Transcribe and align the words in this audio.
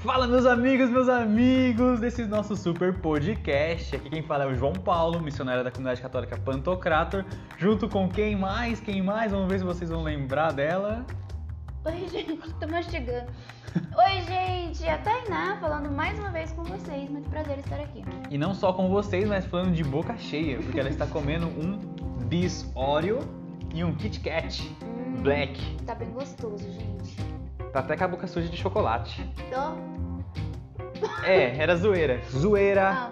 Fala, 0.00 0.26
meus 0.26 0.46
amigos, 0.46 0.90
meus 0.90 1.08
amigos 1.08 1.98
desse 2.00 2.24
nosso 2.26 2.54
super 2.54 2.94
podcast. 2.94 3.96
Aqui 3.96 4.08
quem 4.08 4.22
fala 4.22 4.44
é 4.44 4.46
o 4.46 4.54
João 4.54 4.72
Paulo, 4.72 5.20
missionário 5.20 5.64
da 5.64 5.70
comunidade 5.70 6.00
católica 6.00 6.36
Pantocrator, 6.36 7.24
junto 7.58 7.88
com 7.88 8.08
quem 8.08 8.36
mais? 8.36 8.78
Quem 8.78 9.02
mais? 9.02 9.32
Vamos 9.32 9.48
ver 9.48 9.58
se 9.58 9.64
vocês 9.64 9.90
vão 9.90 10.02
lembrar 10.02 10.52
dela. 10.52 11.04
Oi, 11.84 12.08
gente, 12.08 12.36
tô 12.60 12.68
mastigando. 12.68 13.30
Oi, 13.76 14.22
gente, 14.22 14.88
a 14.88 14.98
Tainá 14.98 15.56
falando 15.60 15.90
mais 15.90 16.18
uma 16.18 16.30
vez 16.30 16.52
com 16.52 16.62
vocês. 16.62 17.10
Muito 17.10 17.28
prazer 17.28 17.58
estar 17.58 17.80
aqui. 17.80 18.04
E 18.30 18.38
não 18.38 18.54
só 18.54 18.72
com 18.72 18.88
vocês, 18.88 19.28
mas 19.28 19.44
falando 19.46 19.72
de 19.72 19.82
boca 19.82 20.16
cheia, 20.16 20.58
porque 20.58 20.78
ela 20.78 20.88
está 20.88 21.06
comendo 21.06 21.46
um 21.46 21.78
Bis 22.26 22.70
Oreo 22.74 23.20
e 23.74 23.82
um 23.82 23.94
Kit 23.94 24.20
Kat 24.20 24.62
Hum, 24.84 25.22
Black. 25.22 25.60
Tá 25.84 25.94
bem 25.94 26.10
gostoso, 26.10 26.64
gente. 26.70 27.25
Tá 27.76 27.80
até 27.80 27.94
com 27.94 28.04
a 28.04 28.08
boca 28.08 28.26
suja 28.26 28.48
de 28.48 28.56
chocolate. 28.56 29.22
Tô. 29.50 29.76
É, 31.22 31.58
era 31.58 31.76
zoeira. 31.76 32.22
Zoeira. 32.30 32.88
Ah, 32.90 33.10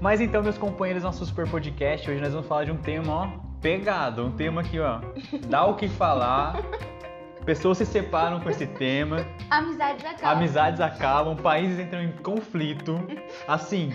Mas 0.00 0.22
então, 0.22 0.42
meus 0.42 0.56
companheiros, 0.56 1.02
nosso 1.02 1.26
super 1.26 1.46
podcast, 1.46 2.10
hoje 2.10 2.18
nós 2.18 2.32
vamos 2.32 2.48
falar 2.48 2.64
de 2.64 2.72
um 2.72 2.78
tema, 2.78 3.12
ó, 3.12 3.28
pegado. 3.60 4.24
Um 4.24 4.30
tema 4.30 4.62
que, 4.64 4.80
ó, 4.80 5.00
dá 5.46 5.66
o 5.66 5.74
que 5.74 5.88
falar. 5.88 6.56
Pessoas 7.44 7.76
se 7.76 7.84
separam 7.84 8.40
com 8.40 8.48
esse 8.48 8.66
tema, 8.66 9.26
amizades 9.50 10.02
acabam. 10.06 10.38
amizades 10.38 10.80
acabam, 10.80 11.36
países 11.36 11.78
entram 11.78 12.02
em 12.02 12.12
conflito. 12.12 12.98
Assim, 13.46 13.92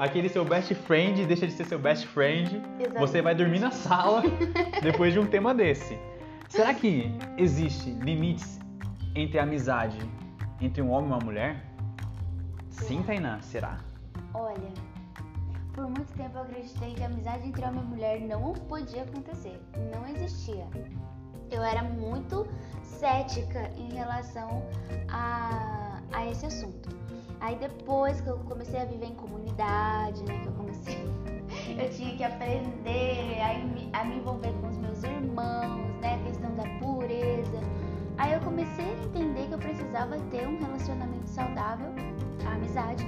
aquele 0.00 0.28
seu 0.28 0.44
best 0.44 0.74
friend 0.74 1.24
deixa 1.26 1.46
de 1.46 1.52
ser 1.52 1.64
seu 1.64 1.78
best 1.78 2.08
friend. 2.08 2.56
Exatamente. 2.56 2.98
Você 2.98 3.22
vai 3.22 3.36
dormir 3.36 3.60
na 3.60 3.70
sala 3.70 4.20
depois 4.82 5.12
de 5.12 5.20
um 5.20 5.26
tema 5.26 5.54
desse. 5.54 5.96
Será 6.48 6.74
que 6.74 7.12
existe 7.36 7.90
limites 7.90 8.58
entre 9.20 9.38
a 9.38 9.42
amizade 9.42 9.98
entre 10.60 10.82
um 10.82 10.90
homem 10.90 11.10
e 11.10 11.12
uma 11.12 11.24
mulher? 11.24 11.64
Sim, 12.70 13.02
Tainá, 13.02 13.40
será? 13.40 13.78
Olha, 14.34 14.72
por 15.72 15.84
muito 15.84 16.12
tempo 16.14 16.36
eu 16.36 16.42
acreditei 16.42 16.94
que 16.94 17.02
a 17.02 17.06
amizade 17.06 17.48
entre 17.48 17.64
homem 17.64 17.80
e 17.80 17.86
mulher 17.86 18.20
não 18.20 18.52
podia 18.52 19.02
acontecer. 19.02 19.60
Não 19.92 20.06
existia. 20.06 20.66
Eu 21.50 21.62
era 21.62 21.82
muito 21.82 22.46
cética 22.82 23.70
em 23.76 23.92
relação 23.92 24.62
a, 25.08 26.00
a 26.12 26.26
esse 26.26 26.46
assunto. 26.46 26.88
Aí 27.40 27.56
depois 27.56 28.20
que 28.20 28.28
eu 28.28 28.38
comecei 28.38 28.80
a 28.80 28.84
viver 28.84 29.06
em 29.06 29.14
comunidade, 29.14 30.22
né, 30.24 30.40
que 30.40 30.48
eu 30.48 30.52
comecei, 30.52 30.98
eu 31.78 31.90
tinha 31.90 32.16
que 32.16 32.24
aprender 32.24 33.40
a, 33.40 34.00
a 34.00 34.04
me 34.04 34.16
envolver 34.16 34.52
com 34.60 34.68
os 34.68 34.76
meus 34.76 35.02
irmãos, 35.02 36.00
né, 36.00 36.14
a 36.14 36.18
questão 36.24 36.54
da 36.54 36.64
pureza. 36.80 37.77
Aí 38.18 38.32
eu 38.32 38.40
comecei 38.40 38.84
a 38.84 39.04
entender 39.04 39.46
que 39.46 39.54
eu 39.54 39.58
precisava 39.58 40.18
ter 40.30 40.46
um 40.46 40.58
relacionamento 40.58 41.28
saudável, 41.28 41.92
a 42.44 42.54
amizade, 42.54 43.06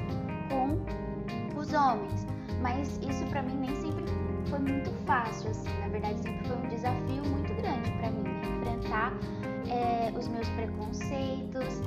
com 0.48 1.58
os 1.58 1.72
homens. 1.72 2.27
Mas 2.62 2.98
isso 2.98 3.25
pra 3.27 3.42
mim 3.42 3.56
nem 3.56 3.75
sempre 3.75 4.05
foi 4.48 4.58
muito 4.61 4.91
fácil, 5.06 5.50
assim. 5.50 5.69
Na 5.81 5.88
verdade, 5.88 6.20
sempre 6.20 6.47
foi 6.47 6.56
um 6.56 6.69
desafio 6.69 7.25
muito 7.27 7.55
grande 7.55 7.91
pra 7.92 8.11
mim, 8.11 8.22
né? 8.22 8.42
Enfrentar 8.61 9.12
é, 9.69 10.12
os 10.16 10.28
meus 10.28 10.48
preconceitos, 10.50 11.81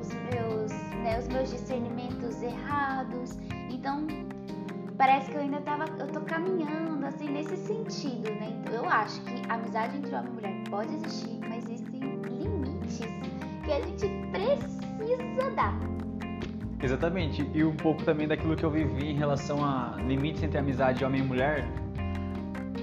os 0.00 0.08
meus, 0.14 0.72
né, 1.02 1.18
os 1.18 1.28
meus 1.28 1.50
discernimentos 1.50 2.42
errados. 2.42 3.36
Então, 3.70 4.06
parece 4.96 5.30
que 5.30 5.36
eu 5.36 5.40
ainda 5.40 5.60
tava, 5.60 5.84
eu 5.98 6.06
tô 6.08 6.20
caminhando, 6.20 7.04
assim, 7.06 7.28
nesse 7.28 7.56
sentido, 7.56 8.30
né? 8.34 8.58
Então, 8.60 8.74
eu 8.74 8.88
acho 8.88 9.20
que 9.22 9.42
a 9.48 9.54
amizade 9.54 9.96
entre 9.96 10.14
homem 10.14 10.30
e 10.30 10.34
mulher 10.34 10.64
pode 10.70 10.94
existir, 10.94 11.38
que 13.70 13.74
a 13.74 13.80
gente 13.80 14.08
precisa 14.32 15.50
dar. 15.54 15.78
Exatamente. 16.82 17.48
E 17.54 17.62
um 17.62 17.76
pouco 17.76 18.02
também 18.02 18.26
daquilo 18.26 18.56
que 18.56 18.64
eu 18.64 18.70
vivi 18.70 19.10
em 19.10 19.14
relação 19.14 19.64
a 19.64 19.96
limites 20.04 20.42
entre 20.42 20.58
amizade 20.58 21.04
homem 21.04 21.20
e 21.20 21.24
mulher. 21.24 21.68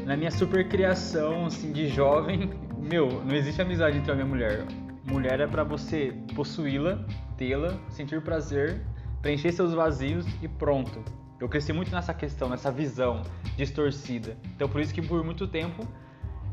Na 0.05 0.15
minha 0.15 0.31
super 0.31 0.69
criação, 0.69 1.47
assim, 1.47 1.73
de 1.73 1.89
jovem, 1.89 2.51
meu, 2.79 3.21
não 3.25 3.35
existe 3.35 3.61
amizade 3.61 3.97
entre 3.97 4.11
homem 4.13 4.25
e 4.25 4.29
mulher. 4.29 4.65
Mulher 5.03 5.41
é 5.41 5.47
pra 5.47 5.65
você 5.65 6.13
possuí-la, 6.33 7.03
tê-la, 7.35 7.77
sentir 7.89 8.21
prazer, 8.21 8.81
preencher 9.21 9.51
seus 9.51 9.73
vazios 9.73 10.25
e 10.41 10.47
pronto. 10.47 11.03
Eu 11.37 11.49
cresci 11.49 11.73
muito 11.73 11.91
nessa 11.91 12.13
questão, 12.13 12.47
nessa 12.47 12.71
visão 12.71 13.23
distorcida. 13.57 14.37
Então 14.55 14.69
por 14.69 14.79
isso 14.79 14.93
que 14.93 15.01
por 15.01 15.21
muito 15.21 15.47
tempo 15.47 15.85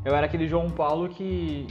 eu 0.03 0.13
era 0.13 0.25
aquele 0.25 0.45
João 0.47 0.69
Paulo 0.69 1.07
que 1.07 1.67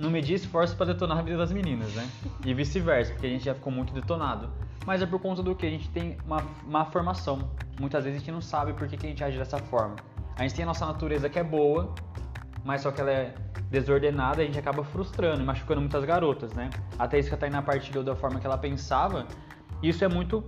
não 0.00 0.10
media 0.10 0.36
esforço 0.36 0.76
pra 0.76 0.86
detonar 0.86 1.18
a 1.18 1.22
vida 1.22 1.36
das 1.36 1.52
meninas, 1.52 1.92
né? 1.94 2.08
E 2.44 2.54
vice-versa, 2.54 3.12
porque 3.12 3.26
a 3.26 3.30
gente 3.30 3.44
já 3.44 3.54
ficou 3.54 3.72
muito 3.72 3.92
detonado. 3.92 4.48
Mas 4.86 5.02
é 5.02 5.06
por 5.06 5.20
conta 5.20 5.42
do 5.42 5.54
que 5.54 5.66
a 5.66 5.70
gente 5.70 5.88
tem 5.90 6.16
uma 6.24 6.42
má 6.66 6.84
formação. 6.84 7.50
Muitas 7.78 8.04
vezes 8.04 8.16
a 8.16 8.20
gente 8.20 8.32
não 8.32 8.40
sabe 8.40 8.72
por 8.72 8.88
que, 8.88 8.96
que 8.96 9.06
a 9.06 9.08
gente 9.08 9.22
age 9.22 9.38
dessa 9.38 9.58
forma. 9.58 9.96
A 10.36 10.42
gente 10.42 10.54
tem 10.54 10.62
a 10.62 10.66
nossa 10.66 10.86
natureza 10.86 11.28
que 11.28 11.38
é 11.38 11.44
boa, 11.44 11.94
mas 12.64 12.80
só 12.80 12.90
que 12.90 13.00
ela 13.00 13.10
é 13.10 13.34
desordenada 13.70 14.42
a 14.42 14.44
gente 14.44 14.58
acaba 14.58 14.82
frustrando 14.82 15.40
e 15.40 15.44
machucando 15.44 15.80
muitas 15.80 16.04
garotas, 16.04 16.52
né? 16.52 16.70
Até 16.98 17.18
isso 17.18 17.28
que 17.28 17.34
a 17.34 17.38
Tainá 17.38 17.62
partilhou 17.62 18.02
da 18.02 18.16
forma 18.16 18.40
que 18.40 18.46
ela 18.46 18.58
pensava. 18.58 19.26
Isso 19.82 20.04
é 20.04 20.08
muito, 20.08 20.44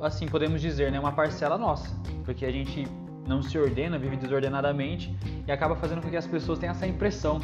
assim, 0.00 0.26
podemos 0.26 0.60
dizer, 0.60 0.90
né? 0.90 0.98
Uma 0.98 1.12
parcela 1.12 1.58
nossa. 1.58 1.94
Porque 2.24 2.46
a 2.46 2.50
gente 2.50 2.86
não 3.26 3.42
se 3.42 3.58
ordena, 3.58 3.98
vive 3.98 4.16
desordenadamente 4.16 5.14
e 5.46 5.52
acaba 5.52 5.76
fazendo 5.76 6.00
com 6.00 6.08
que 6.08 6.16
as 6.16 6.26
pessoas 6.26 6.58
tenham 6.58 6.72
essa 6.72 6.86
impressão. 6.86 7.38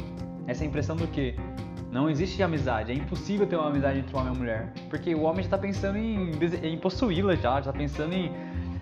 Essa 0.46 0.64
impressão 0.64 0.96
do 0.96 1.06
que 1.06 1.34
não 1.90 2.10
existe 2.10 2.42
amizade, 2.42 2.90
é 2.90 2.94
impossível 2.94 3.46
ter 3.46 3.56
uma 3.56 3.68
amizade 3.68 4.00
entre 4.00 4.14
homem 4.16 4.28
e 4.28 4.30
uma 4.30 4.38
mulher. 4.38 4.72
Porque 4.90 5.14
o 5.14 5.22
homem 5.22 5.44
já 5.44 5.50
tá 5.50 5.58
pensando 5.58 5.96
em, 5.96 6.32
em 6.62 6.76
possuí-la 6.76 7.36
já, 7.36 7.60
já 7.60 7.72
tá 7.72 7.72
pensando 7.72 8.12
em, 8.12 8.32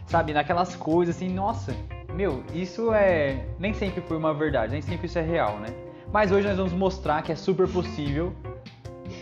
sabe, 0.07 0.33
naquelas 0.33 0.75
coisas 0.75 1.17
assim, 1.17 1.29
nossa, 1.29 1.75
meu, 2.15 2.43
isso 2.55 2.93
é. 2.93 3.47
Nem 3.59 3.75
sempre 3.75 4.01
foi 4.01 4.17
uma 4.17 4.33
verdade, 4.33 4.73
nem 4.73 4.83
sempre 4.83 5.07
isso 5.07 5.19
é 5.19 5.23
real, 5.23 5.59
né? 5.59 5.69
Mas 6.13 6.33
hoje 6.33 6.49
nós 6.49 6.57
vamos 6.57 6.73
mostrar 6.73 7.23
que 7.23 7.33
é 7.33 7.37
super 7.37 7.69
possível 7.69 8.33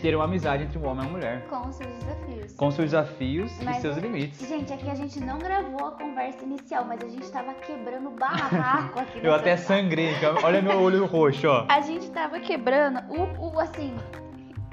ter 0.01 0.15
uma 0.15 0.25
amizade 0.25 0.63
entre 0.63 0.77
um 0.77 0.85
homem 0.87 1.03
e 1.03 1.07
uma 1.07 1.17
mulher. 1.17 1.45
Com 1.47 1.71
seus 1.71 1.89
desafios. 1.99 2.53
Com 2.53 2.71
seus 2.71 2.91
desafios 2.91 3.51
Mas 3.63 3.77
e 3.77 3.81
seus 3.81 3.97
limites. 3.97 4.47
Gente, 4.47 4.73
aqui 4.73 4.89
a 4.89 4.95
gente 4.95 5.19
não 5.19 5.37
gravou 5.37 5.87
a 5.87 5.91
conversa 5.91 6.43
inicial, 6.43 6.85
mas 6.85 7.01
a 7.03 7.07
gente 7.07 7.29
tava 7.31 7.53
quebrando 7.53 8.09
barraco 8.11 8.99
aqui 8.99 9.19
Eu 9.23 9.33
até 9.33 9.55
sangrei, 9.55 10.13
olha 10.43 10.61
meu 10.61 10.81
olho 10.81 11.05
roxo, 11.05 11.47
ó. 11.47 11.65
A 11.69 11.81
gente 11.81 12.09
tava 12.09 12.39
quebrando 12.39 12.99
o, 13.09 13.53
o, 13.53 13.59
assim, 13.59 13.95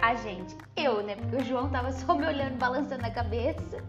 a 0.00 0.14
gente, 0.14 0.56
eu, 0.76 1.02
né? 1.02 1.16
Porque 1.16 1.36
o 1.36 1.44
João 1.44 1.68
tava 1.68 1.92
só 1.92 2.14
me 2.14 2.26
olhando, 2.26 2.56
balançando 2.56 3.04
a 3.04 3.10
cabeça. 3.10 3.82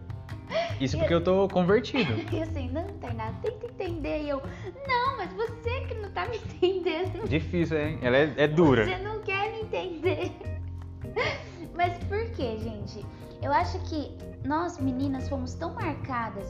Isso 0.82 0.98
porque 0.98 1.14
eu 1.14 1.24
tô 1.24 1.48
convertido. 1.48 2.14
E 2.34 2.42
assim, 2.42 2.70
não, 2.70 2.86
Tainá, 3.00 3.32
tenta 3.42 3.66
entender. 3.66 4.24
E 4.24 4.30
eu, 4.30 4.42
não, 4.88 5.18
mas 5.18 5.32
você 5.34 5.82
que 5.82 5.94
não 5.96 6.10
tá 6.12 6.28
me 6.28 6.38
entendendo. 6.56 7.28
Difícil, 7.28 7.80
hein? 7.80 8.00
Ela 8.02 8.18
é, 8.18 8.34
é 8.38 8.48
dura. 8.48 8.86
Você 8.86 8.98
não 8.98 9.20
quer 9.22 9.52
me 9.52 9.62
entender. 9.62 10.32
Mas 11.76 11.98
por 12.06 12.30
que, 12.32 12.58
gente? 12.58 13.06
Eu 13.42 13.52
acho 13.54 13.80
que 13.80 14.16
nós 14.46 14.78
meninas 14.80 15.30
fomos 15.30 15.54
tão 15.54 15.74
marcadas 15.74 16.48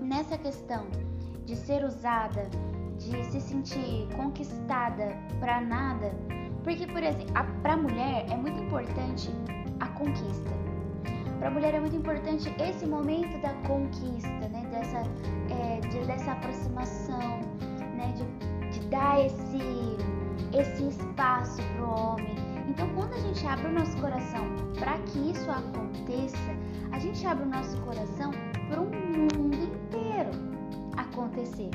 nessa 0.00 0.36
questão 0.38 0.86
de 1.44 1.54
ser 1.56 1.84
usada, 1.84 2.48
de 2.98 3.24
se 3.24 3.40
sentir 3.40 4.08
conquistada 4.16 5.16
pra 5.40 5.60
nada. 5.60 6.12
Porque, 6.62 6.86
por 6.86 7.02
exemplo, 7.02 7.26
a, 7.34 7.44
pra 7.62 7.76
mulher 7.76 8.26
é 8.30 8.36
muito 8.36 8.60
importante 8.60 9.30
a 9.80 9.86
conquista. 9.88 10.50
Pra 11.38 11.50
mulher 11.50 11.74
é 11.74 11.80
muito 11.80 11.96
importante 11.96 12.52
esse 12.58 12.86
momento 12.86 13.38
da 13.42 13.52
conquista, 13.68 14.28
né? 14.48 14.66
Dessa, 14.70 15.02
é, 15.52 15.80
de- 15.80 16.06
dessa 16.06 16.32
aproximação, 16.32 17.40
né? 17.96 18.14
De, 18.16 18.78
de 18.78 18.86
dar 18.88 19.20
esse, 19.24 19.58
esse 20.58 20.88
espaço 20.88 21.60
pro 21.76 21.90
homem. 21.90 22.53
Então, 22.74 22.88
quando 22.88 23.14
a 23.14 23.18
gente 23.18 23.46
abre 23.46 23.66
o 23.68 23.72
nosso 23.72 23.96
coração 23.98 24.44
para 24.76 24.98
que 24.98 25.30
isso 25.30 25.48
aconteça, 25.48 26.50
a 26.90 26.98
gente 26.98 27.24
abre 27.24 27.44
o 27.44 27.48
nosso 27.48 27.80
coração 27.82 28.32
para 28.68 28.80
o 28.80 28.86
mundo 28.86 29.54
inteiro 29.54 30.30
acontecer. 30.96 31.70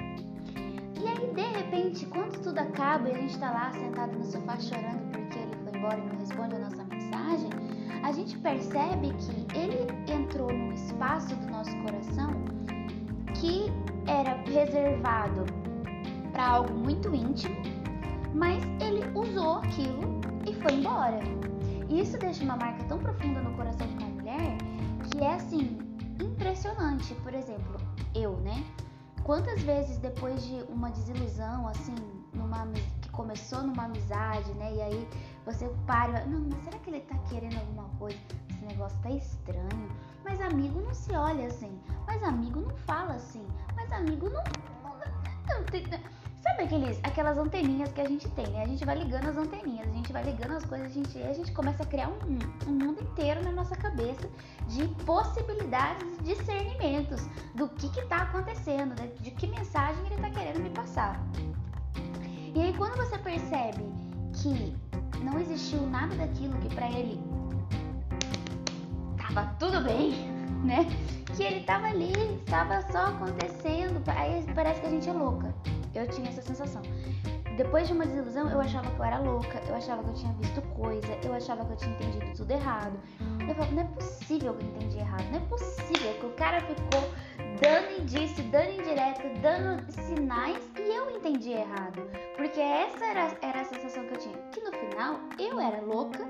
E 1.02 1.08
aí, 1.08 1.34
de 1.34 1.58
repente, 1.58 2.06
quando 2.08 2.38
tudo 2.44 2.60
acaba 2.60 3.08
e 3.08 3.14
a 3.14 3.18
gente 3.18 3.40
tá 3.40 3.50
lá 3.50 3.72
sentado 3.72 4.18
no 4.18 4.26
sofá 4.26 4.60
chorando 4.60 5.10
porque 5.10 5.40
ele 5.40 5.56
foi 5.64 5.80
embora 5.80 5.98
e 5.98 6.06
não 6.06 6.18
responde 6.18 6.56
a 6.56 6.60
nossa 6.60 6.84
mensagem, 6.84 7.50
a 8.04 8.12
gente 8.12 8.38
percebe 8.40 9.14
que 9.14 9.58
ele 9.58 9.88
entrou 10.12 10.52
num 10.52 10.74
espaço 10.74 11.34
do 11.34 11.48
nosso 11.50 11.74
coração 11.78 12.32
que 13.36 13.72
era 14.06 14.34
reservado 14.44 15.46
para 16.34 16.46
algo 16.46 16.74
muito 16.74 17.16
íntimo, 17.16 17.56
mas 18.34 18.62
ele 18.82 19.06
usou 19.18 19.60
aquilo 19.60 20.09
foi 20.62 20.74
embora. 20.74 21.20
E 21.88 22.02
isso 22.02 22.18
deixa 22.18 22.44
uma 22.44 22.56
marca 22.56 22.84
tão 22.86 23.00
profunda 23.00 23.42
no 23.42 23.56
coração 23.56 23.88
de 23.88 23.96
uma 23.96 24.08
mulher 24.08 24.58
que 25.10 25.24
é 25.24 25.34
assim 25.34 25.80
impressionante. 26.22 27.14
Por 27.16 27.34
exemplo, 27.34 27.78
eu, 28.14 28.38
né? 28.38 28.64
Quantas 29.24 29.62
vezes 29.62 29.98
depois 29.98 30.44
de 30.46 30.64
uma 30.70 30.90
desilusão, 30.92 31.68
assim, 31.68 31.96
numa 32.34 32.68
que 33.02 33.10
começou 33.10 33.62
numa 33.64 33.86
amizade, 33.86 34.52
né? 34.54 34.76
E 34.76 34.82
aí 34.82 35.08
você 35.46 35.70
para 35.86 36.26
não, 36.26 36.42
mas 36.50 36.64
será 36.64 36.78
que 36.80 36.90
ele 36.90 37.02
tá 37.02 37.18
querendo 37.30 37.58
alguma 37.58 37.90
coisa? 37.98 38.18
Esse 38.50 38.66
negócio 38.66 38.98
tá 39.02 39.12
estranho. 39.12 39.90
Mas 40.24 40.42
amigo 40.42 40.82
não 40.82 40.94
se 40.94 41.12
olha 41.14 41.48
assim. 41.48 41.80
Mas 42.06 42.22
amigo 42.24 42.62
não 42.62 42.76
fala 42.78 43.14
assim. 43.14 43.46
Mas 43.76 43.92
amigo 43.92 44.30
não. 44.30 44.44
não, 44.84 45.00
não, 45.00 45.60
não 45.60 46.19
sabe 46.42 46.64
aqueles, 46.64 47.00
aquelas 47.04 47.38
anteninhas 47.38 47.92
que 47.92 48.02
a 48.02 48.08
gente 48.08 48.28
tem, 48.30 48.48
né? 48.48 48.64
A 48.64 48.68
gente 48.68 48.86
vai 48.86 48.98
ligando 48.98 49.28
as 49.28 49.38
anteninhas, 49.38 49.88
a 49.88 49.92
gente 49.92 50.12
vai 50.14 50.24
ligando 50.24 50.52
as 50.52 50.66
coisas, 50.66 50.88
a 50.88 50.90
gente, 50.90 51.22
a 51.22 51.34
gente 51.34 51.52
começa 51.52 51.84
a 51.84 51.86
criar 51.86 52.10
um, 52.10 52.70
um 52.70 52.72
mundo 52.72 53.02
inteiro 53.02 53.44
na 53.44 53.52
nossa 53.52 53.76
cabeça 53.76 54.30
de 54.68 54.88
possibilidades 55.06 56.08
e 56.20 56.24
discernimentos 56.24 57.28
do 57.56 57.68
que 57.70 57.90
que 57.90 58.06
tá 58.06 58.18
acontecendo, 58.18 58.96
de, 58.96 59.24
de 59.24 59.32
que 59.32 59.48
mensagem 59.48 60.06
ele 60.06 60.22
tá 60.22 60.30
querendo 60.30 60.60
me 60.62 60.70
passar. 60.70 61.22
E 62.56 62.62
aí 62.62 62.74
quando 62.74 62.96
você 62.98 63.18
percebe 63.18 63.84
que 64.34 64.76
não 65.24 65.40
existiu 65.40 65.82
nada 65.88 66.16
daquilo 66.16 66.58
que 66.60 66.74
para 66.74 66.90
ele 66.90 67.22
tava 69.18 69.54
tudo 69.60 69.82
bem, 69.82 70.12
né? 70.64 70.86
Que 71.36 71.44
ele 71.44 71.64
tava 71.64 71.88
ali, 71.88 72.12
estava 72.40 72.82
só 72.92 73.08
acontecendo. 73.08 74.02
Aí 74.08 74.44
parece 74.54 74.82
que 74.82 74.88
a 74.88 74.90
gente 74.90 75.08
é 75.08 75.14
louca. 75.14 75.54
Eu 76.00 76.08
tinha 76.08 76.30
essa 76.30 76.42
sensação. 76.42 76.82
Depois 77.58 77.88
de 77.88 77.94
uma 77.94 78.06
desilusão, 78.06 78.50
eu 78.50 78.62
achava 78.62 78.90
que 78.90 78.98
eu 78.98 79.04
era 79.04 79.20
louca, 79.20 79.62
eu 79.68 79.76
achava 79.76 80.02
que 80.02 80.10
eu 80.12 80.14
tinha 80.14 80.34
visto 80.34 80.62
coisa, 80.62 81.08
eu 81.26 81.34
achava 81.34 81.66
que 81.66 81.74
eu 81.74 81.76
tinha 81.76 81.94
entendido 81.94 82.34
tudo 82.38 82.52
errado. 82.52 82.98
Eu 83.42 83.54
falava, 83.54 83.72
não 83.74 83.82
é 83.82 83.86
possível 83.86 84.54
que 84.54 84.64
eu 84.64 84.70
entendi 84.70 84.98
errado, 84.98 85.26
não 85.30 85.40
é 85.40 85.42
possível 85.42 86.14
que 86.22 86.26
o 86.26 86.30
cara 86.36 86.62
ficou 86.62 87.12
dando 87.62 88.02
indício, 88.02 88.42
dando 88.46 88.80
indireta, 88.80 89.24
dando 89.42 89.92
sinais 89.92 90.58
e 90.78 90.96
eu 90.96 91.12
entendi 91.18 91.52
errado. 91.52 92.02
Porque 92.38 92.62
essa 92.62 93.06
era, 93.06 93.38
era 93.42 93.60
a 93.60 93.66
sensação 93.66 94.06
que 94.08 94.14
eu 94.14 94.20
tinha. 94.20 94.38
Que 94.54 94.62
no 94.62 94.72
final 94.72 95.20
eu 95.38 95.60
era 95.60 95.82
louca 95.82 96.26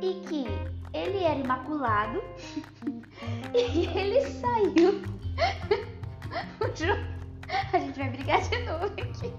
e 0.00 0.20
que 0.28 0.46
ele 0.92 1.24
era 1.24 1.40
imaculado 1.40 2.22
e 3.52 3.86
ele 3.98 4.20
saiu. 4.20 5.02
A 7.72 7.78
gente 7.78 7.98
vai 7.98 8.10
brigar 8.10 8.40
de 8.42 8.58
novo 8.64 8.86
aqui. 8.86 9.34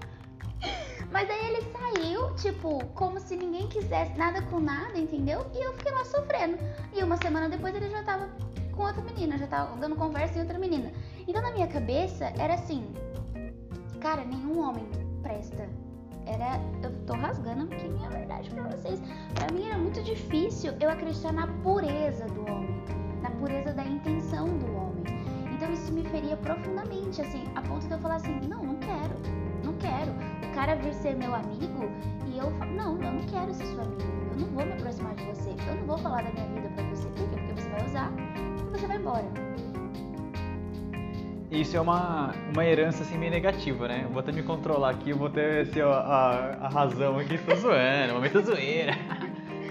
Mas 1.10 1.30
aí 1.30 1.46
ele 1.46 1.62
saiu, 1.72 2.34
tipo, 2.34 2.84
como 2.94 3.20
se 3.20 3.36
ninguém 3.36 3.68
quisesse 3.68 4.16
nada 4.18 4.42
com 4.42 4.58
nada, 4.58 4.98
entendeu? 4.98 5.46
E 5.54 5.64
eu 5.64 5.72
fiquei 5.74 5.92
lá 5.92 6.04
sofrendo. 6.04 6.58
E 6.92 7.02
uma 7.02 7.16
semana 7.16 7.48
depois 7.48 7.74
ele 7.74 7.88
já 7.90 8.02
tava 8.02 8.28
com 8.72 8.82
outra 8.82 9.02
menina, 9.02 9.38
já 9.38 9.46
tava 9.46 9.76
dando 9.76 9.96
conversa 9.96 10.38
em 10.38 10.42
outra 10.42 10.58
menina. 10.58 10.92
Então 11.26 11.40
na 11.42 11.52
minha 11.52 11.66
cabeça 11.66 12.32
era 12.38 12.54
assim, 12.54 12.92
cara, 14.00 14.24
nenhum 14.24 14.60
homem 14.60 14.86
presta. 15.22 15.68
Era. 16.26 16.60
Eu 16.82 16.92
tô 17.06 17.14
rasgando 17.14 17.72
aqui 17.72 17.88
minha 17.88 18.10
verdade 18.10 18.50
pra 18.50 18.64
vocês. 18.64 19.00
Pra 19.34 19.52
mim 19.52 19.68
era 19.68 19.78
muito 19.78 20.02
difícil 20.02 20.74
eu 20.80 20.90
acreditar 20.90 21.32
na 21.32 21.46
pureza 21.46 22.26
do 22.26 22.40
homem, 22.42 22.82
na 23.22 23.30
pureza 23.30 23.72
da 23.72 23.84
intenção 23.84 24.46
do 24.58 24.66
homem. 24.66 24.75
Isso 25.76 25.92
me 25.92 26.02
feria 26.04 26.36
profundamente, 26.38 27.20
assim, 27.20 27.44
a 27.54 27.60
ponto 27.60 27.86
de 27.86 27.92
eu 27.92 27.98
falar 27.98 28.16
assim, 28.16 28.40
não, 28.48 28.62
não 28.64 28.76
quero, 28.76 29.14
não 29.62 29.74
quero. 29.74 30.10
O 30.42 30.54
cara 30.54 30.74
vir 30.74 30.94
ser 30.94 31.14
meu 31.14 31.34
amigo 31.34 31.90
e 32.26 32.38
eu 32.38 32.50
falo, 32.52 32.72
não, 32.72 33.02
eu 33.02 33.12
não 33.12 33.22
quero 33.26 33.52
ser 33.52 33.66
sua 33.66 33.82
amiga. 33.82 34.04
Eu 34.32 34.40
não 34.40 34.48
vou 34.48 34.64
me 34.64 34.72
aproximar 34.72 35.14
de 35.14 35.24
você. 35.24 35.50
Eu 35.68 35.76
não 35.76 35.86
vou 35.86 35.98
falar 35.98 36.22
da 36.22 36.30
minha 36.30 36.46
vida 36.46 36.68
pra 36.74 36.84
você. 36.84 37.06
Por 37.08 37.28
quê? 37.28 37.36
Porque 37.36 37.60
você 37.60 37.68
vai 37.68 37.84
usar 37.84 38.12
e 38.58 38.70
você 38.70 38.86
vai 38.86 38.96
embora 38.96 39.26
isso 41.48 41.76
é 41.76 41.80
uma, 41.80 42.34
uma 42.52 42.66
herança 42.66 43.04
assim 43.04 43.16
meio 43.16 43.30
negativa, 43.30 43.86
né? 43.86 44.02
Eu 44.04 44.10
vou 44.10 44.18
até 44.18 44.32
me 44.32 44.42
controlar 44.42 44.90
aqui, 44.90 45.10
eu 45.10 45.16
vou 45.16 45.30
ter 45.30 45.60
assim, 45.60 45.80
a, 45.80 45.86
a, 45.86 46.66
a 46.66 46.68
razão 46.68 47.18
aqui, 47.18 47.38
tô 47.38 47.54
zoando, 47.54 48.14
momento 48.14 48.42
zoeira. 48.42 48.92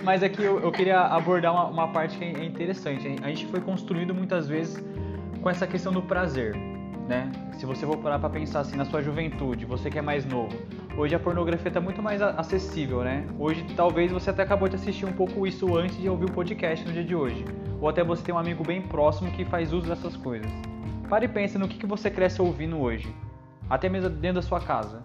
Mas 0.02 0.24
aqui 0.24 0.42
eu, 0.42 0.60
eu 0.60 0.72
queria 0.72 1.02
abordar 1.02 1.52
uma, 1.52 1.66
uma, 1.66 1.88
parte 1.90 2.18
que 2.18 2.24
é 2.24 2.46
interessante. 2.46 3.20
A 3.22 3.28
gente 3.28 3.48
foi 3.48 3.60
construído 3.60 4.14
muitas 4.14 4.48
vezes 4.48 4.82
com 5.46 5.52
essa 5.52 5.68
questão 5.68 5.94
do 5.94 6.02
prazer, 6.02 6.56
né? 7.08 7.32
Se 7.54 7.68
você 7.68 7.86
for 7.86 7.96
parar 7.98 8.18
para 8.18 8.32
pensar 8.32 8.62
assim 8.62 8.76
na 8.76 8.84
sua 8.84 9.04
juventude, 9.04 9.64
você 9.64 9.92
que 9.92 10.00
é 10.00 10.02
mais 10.02 10.26
novo, 10.26 10.58
hoje 10.98 11.14
a 11.14 11.20
pornografia 11.20 11.68
está 11.68 11.80
muito 11.80 12.02
mais 12.02 12.20
acessível, 12.20 13.04
né? 13.04 13.28
Hoje 13.38 13.64
talvez 13.76 14.12
você 14.12 14.32
até 14.32 14.42
acabou 14.42 14.68
de 14.68 14.76
assistir 14.76 15.06
um 15.06 15.14
pouco 15.14 15.46
isso 15.46 15.78
antes 15.78 15.98
de 15.98 16.10
ouvir 16.10 16.26
o 16.26 16.32
podcast 16.32 16.84
no 16.84 16.92
dia 16.92 17.04
de 17.04 17.16
hoje, 17.16 17.46
ou 17.80 17.88
até 17.88 18.04
você 18.04 18.24
tem 18.24 18.34
um 18.34 18.40
amigo 18.40 18.64
bem 18.64 18.82
próximo 18.82 19.30
que 19.34 19.46
faz 19.46 19.72
uso 19.72 19.88
dessas 19.88 20.18
coisas. 20.18 20.50
Pare 21.08 21.28
e 21.28 21.30
pense 21.30 21.60
no 21.60 21.68
que, 21.68 21.78
que 21.78 21.86
você 21.86 22.10
cresce 22.10 22.42
ouvindo 22.42 22.80
hoje, 22.80 23.16
até 23.70 23.88
mesmo 23.88 24.10
dentro 24.10 24.42
da 24.42 24.42
sua 24.42 24.60
casa. 24.60 25.04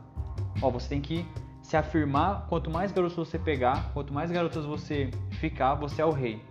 Ó, 0.63 0.71
você 0.71 0.89
tem 0.89 1.03
que 1.03 1.27
se 1.61 1.77
afirmar, 1.77 2.47
quanto 2.49 2.71
mais 2.71 2.93
garotos 2.93 3.15
você 3.15 3.39
pegar, 3.39 3.91
quanto 3.93 4.11
mais 4.11 4.31
garotas 4.31 4.65
você 4.65 5.11
ficar, 5.33 5.75
você 5.75 6.01
é 6.01 6.07
o 6.07 6.11
rei. 6.11 6.43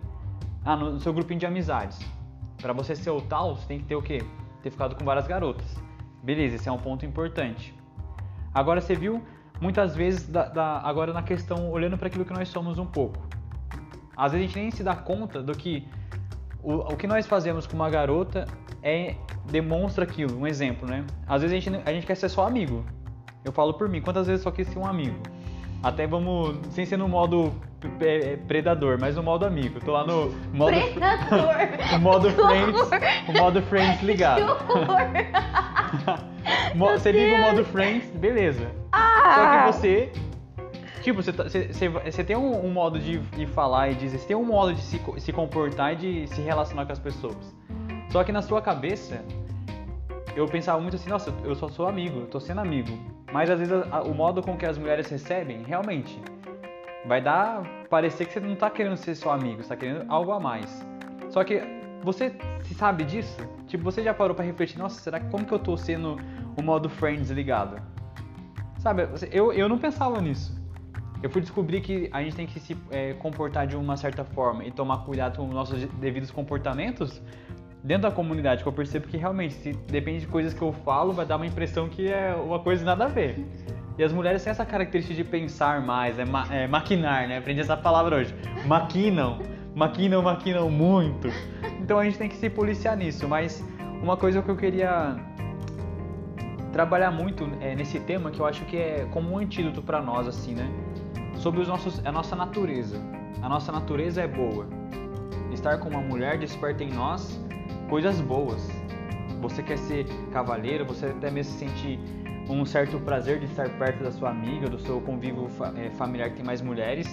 Ah, 0.64 0.76
no, 0.76 1.00
seu 1.00 1.12
grupinho 1.12 1.40
de 1.40 1.46
amizades. 1.46 1.98
Para 2.60 2.72
você 2.72 2.94
ser 2.94 3.10
o 3.10 3.20
tal, 3.20 3.56
você 3.56 3.66
tem 3.66 3.78
que 3.78 3.84
ter 3.84 3.96
o 3.96 4.02
quê? 4.02 4.22
Ter 4.62 4.70
ficado 4.70 4.94
com 4.94 5.04
várias 5.04 5.26
garotas. 5.26 5.66
Beleza, 6.22 6.56
esse 6.56 6.68
é 6.68 6.72
um 6.72 6.78
ponto 6.78 7.06
importante. 7.06 7.74
Agora 8.52 8.80
você 8.80 8.94
viu 8.94 9.22
muitas 9.60 9.94
vezes 9.94 10.26
da, 10.26 10.48
da, 10.48 10.80
agora 10.80 11.12
na 11.12 11.22
questão 11.22 11.70
olhando 11.70 11.96
para 11.96 12.08
aquilo 12.08 12.24
que 12.24 12.32
nós 12.32 12.48
somos 12.48 12.78
um 12.78 12.86
pouco. 12.86 13.18
Às 14.16 14.32
vezes 14.32 14.44
a 14.44 14.48
gente 14.48 14.60
nem 14.60 14.70
se 14.70 14.82
dá 14.82 14.94
conta 14.94 15.42
do 15.42 15.52
que 15.52 15.86
o, 16.62 16.92
o 16.92 16.96
que 16.96 17.06
nós 17.06 17.26
fazemos 17.26 17.66
com 17.66 17.74
uma 17.74 17.88
garota 17.88 18.46
é 18.82 19.14
demonstra 19.46 20.04
aquilo, 20.04 20.38
um 20.38 20.46
exemplo, 20.46 20.88
né? 20.88 21.04
Às 21.26 21.42
vezes 21.42 21.56
a 21.56 21.60
gente, 21.60 21.82
a 21.88 21.92
gente 21.92 22.06
quer 22.06 22.16
ser 22.16 22.28
só 22.28 22.46
amigo. 22.46 22.84
Eu 23.44 23.52
falo 23.52 23.74
por 23.74 23.88
mim, 23.88 24.02
quantas 24.02 24.26
vezes 24.26 24.42
só 24.42 24.50
quis 24.50 24.68
ser 24.68 24.78
um 24.78 24.86
amigo? 24.86 25.16
Até 25.82 26.06
vamos, 26.06 26.58
sem 26.70 26.84
ser 26.84 26.98
no 26.98 27.08
modo 27.08 27.52
é, 28.00 28.36
predador, 28.36 28.98
mas 29.00 29.16
no 29.16 29.22
modo 29.22 29.46
amigo. 29.46 29.78
Eu 29.78 29.80
tô 29.80 29.92
lá 29.92 30.04
no 30.06 30.30
modo. 30.52 30.72
Predador! 30.72 31.54
o 31.96 31.98
modo 31.98 32.30
Friends. 32.36 32.90
O 33.28 33.32
modo 33.32 33.62
Friends 33.62 34.02
ligado. 34.02 34.58
você 36.76 37.12
liga 37.12 37.36
o 37.36 37.40
modo 37.40 37.64
Friends, 37.64 38.10
beleza. 38.10 38.70
Ah. 38.92 39.34
Só 39.34 39.50
que 39.50 39.72
você. 39.72 40.12
Tipo, 41.02 41.22
você, 41.22 41.32
tá, 41.32 41.44
você, 41.44 41.88
você 41.88 42.22
tem 42.22 42.36
um, 42.36 42.66
um 42.66 42.70
modo 42.70 42.98
de, 42.98 43.18
de, 43.18 43.46
falar 43.46 43.88
e 43.88 43.94
dizer, 43.94 44.18
você 44.18 44.26
tem 44.26 44.36
um 44.36 44.44
modo 44.44 44.74
de 44.74 44.82
se, 44.82 45.00
se 45.16 45.32
comportar 45.32 45.94
e 45.94 45.96
de 45.96 46.26
se 46.26 46.42
relacionar 46.42 46.84
com 46.84 46.92
as 46.92 46.98
pessoas. 46.98 47.56
Só 48.10 48.22
que 48.22 48.30
na 48.30 48.42
sua 48.42 48.60
cabeça, 48.60 49.24
eu 50.36 50.44
pensava 50.46 50.78
muito 50.78 50.96
assim, 50.96 51.08
nossa, 51.08 51.32
eu 51.42 51.54
só 51.54 51.68
sou 51.68 51.88
amigo, 51.88 52.20
eu 52.20 52.26
tô 52.26 52.38
sendo 52.38 52.60
amigo. 52.60 52.98
Mas 53.32 53.48
às 53.48 53.58
vezes 53.58 53.74
o 54.04 54.14
modo 54.14 54.42
com 54.42 54.56
que 54.56 54.66
as 54.66 54.76
mulheres 54.76 55.08
recebem, 55.08 55.62
realmente, 55.62 56.20
vai 57.06 57.20
dar 57.20 57.62
parecer 57.88 58.26
que 58.26 58.32
você 58.32 58.40
não 58.40 58.56
tá 58.56 58.70
querendo 58.70 58.96
ser 58.96 59.14
só 59.14 59.32
amigo, 59.32 59.62
você 59.62 59.68
tá 59.68 59.76
querendo 59.76 60.04
algo 60.08 60.32
a 60.32 60.40
mais. 60.40 60.84
Só 61.28 61.44
que 61.44 61.62
você 62.02 62.34
sabe 62.76 63.04
disso? 63.04 63.36
Tipo, 63.66 63.84
você 63.84 64.02
já 64.02 64.12
parou 64.12 64.34
para 64.34 64.44
refletir, 64.44 64.78
nossa, 64.78 65.00
será 65.00 65.20
que 65.20 65.28
como 65.28 65.44
que 65.44 65.52
eu 65.52 65.58
tô 65.58 65.76
sendo 65.76 66.16
o 66.56 66.62
modo 66.62 66.88
friends 66.88 67.30
ligado? 67.30 67.80
Sabe, 68.78 69.08
eu, 69.30 69.52
eu 69.52 69.68
não 69.68 69.78
pensava 69.78 70.20
nisso. 70.20 70.58
Eu 71.22 71.28
fui 71.28 71.42
descobrir 71.42 71.82
que 71.82 72.08
a 72.12 72.22
gente 72.22 72.34
tem 72.34 72.46
que 72.46 72.58
se 72.58 72.76
é, 72.90 73.12
comportar 73.14 73.66
de 73.66 73.76
uma 73.76 73.96
certa 73.96 74.24
forma 74.24 74.64
e 74.64 74.72
tomar 74.72 75.04
cuidado 75.04 75.36
com 75.36 75.46
os 75.46 75.54
nossos 75.54 75.84
devidos 75.84 76.30
comportamentos 76.30 77.20
dentro 77.82 78.02
da 78.02 78.10
comunidade, 78.10 78.62
que 78.62 78.68
eu 78.68 78.72
percebo 78.72 79.08
que 79.08 79.16
realmente, 79.16 79.54
se 79.54 79.72
depende 79.72 80.20
de 80.20 80.26
coisas 80.26 80.52
que 80.52 80.62
eu 80.62 80.72
falo, 80.72 81.12
vai 81.12 81.24
dar 81.24 81.36
uma 81.36 81.46
impressão 81.46 81.88
que 81.88 82.08
é 82.08 82.34
uma 82.34 82.58
coisa 82.58 82.84
nada 82.84 83.06
a 83.06 83.08
ver. 83.08 83.44
E 83.98 84.04
as 84.04 84.12
mulheres 84.12 84.42
têm 84.42 84.50
essa 84.50 84.64
característica 84.64 85.14
de 85.14 85.28
pensar 85.28 85.80
mais, 85.82 86.18
é, 86.18 86.24
ma 86.24 86.46
é 86.50 86.66
maquinar, 86.66 87.28
né? 87.28 87.38
Aprendi 87.38 87.60
essa 87.60 87.76
palavra 87.76 88.16
hoje. 88.16 88.34
Maquinam, 88.66 89.40
maquinam, 89.74 90.22
maquinam 90.22 90.70
muito. 90.70 91.28
Então 91.80 91.98
a 91.98 92.04
gente 92.04 92.16
tem 92.16 92.28
que 92.28 92.36
se 92.36 92.48
policiar 92.48 92.96
nisso. 92.96 93.28
Mas 93.28 93.64
uma 94.02 94.16
coisa 94.16 94.40
que 94.40 94.48
eu 94.48 94.56
queria 94.56 95.16
trabalhar 96.72 97.10
muito 97.10 97.46
é, 97.60 97.74
nesse 97.74 97.98
tema, 98.00 98.30
que 98.30 98.40
eu 98.40 98.46
acho 98.46 98.64
que 98.66 98.76
é 98.76 99.06
como 99.10 99.32
um 99.32 99.38
antídoto 99.38 99.82
para 99.82 100.00
nós, 100.00 100.26
assim, 100.26 100.54
né? 100.54 100.66
Sobre 101.34 101.60
os 101.60 101.68
nossos, 101.68 102.04
a 102.06 102.12
nossa 102.12 102.36
natureza. 102.36 102.98
A 103.42 103.48
nossa 103.48 103.72
natureza 103.72 104.22
é 104.22 104.28
boa. 104.28 104.66
Estar 105.52 105.78
com 105.78 105.88
uma 105.88 106.00
mulher 106.00 106.38
desperta 106.38 106.84
em 106.84 106.90
nós 106.90 107.38
coisas 107.90 108.20
boas. 108.20 108.66
Você 109.42 109.62
quer 109.62 109.76
ser 109.76 110.06
cavaleiro, 110.32 110.86
você 110.86 111.06
até 111.06 111.30
mesmo 111.30 111.58
sente 111.58 111.98
um 112.48 112.64
certo 112.64 112.98
prazer 113.00 113.40
de 113.40 113.46
estar 113.46 113.68
perto 113.78 114.04
da 114.04 114.12
sua 114.12 114.30
amiga, 114.30 114.68
do 114.68 114.78
seu 114.78 115.00
convívio 115.00 115.48
eh, 115.76 115.90
familiar 115.90 116.30
que 116.30 116.36
tem 116.36 116.44
mais 116.44 116.62
mulheres, 116.62 117.06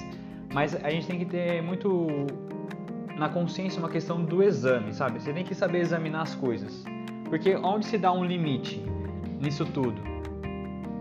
mas 0.54 0.76
a 0.76 0.90
gente 0.90 1.08
tem 1.08 1.20
que 1.20 1.26
ter 1.26 1.62
muito 1.62 2.08
na 3.18 3.28
consciência 3.28 3.80
uma 3.80 3.90
questão 3.90 4.24
do 4.24 4.44
exame, 4.44 4.94
sabe? 4.94 5.20
Você 5.20 5.34
tem 5.34 5.44
que 5.44 5.56
saber 5.56 5.80
examinar 5.80 6.22
as 6.22 6.36
coisas. 6.36 6.86
Porque 7.26 7.56
onde 7.56 7.86
se 7.86 7.98
dá 7.98 8.12
um 8.12 8.24
limite 8.24 8.84
nisso 9.42 9.66
tudo? 9.66 10.00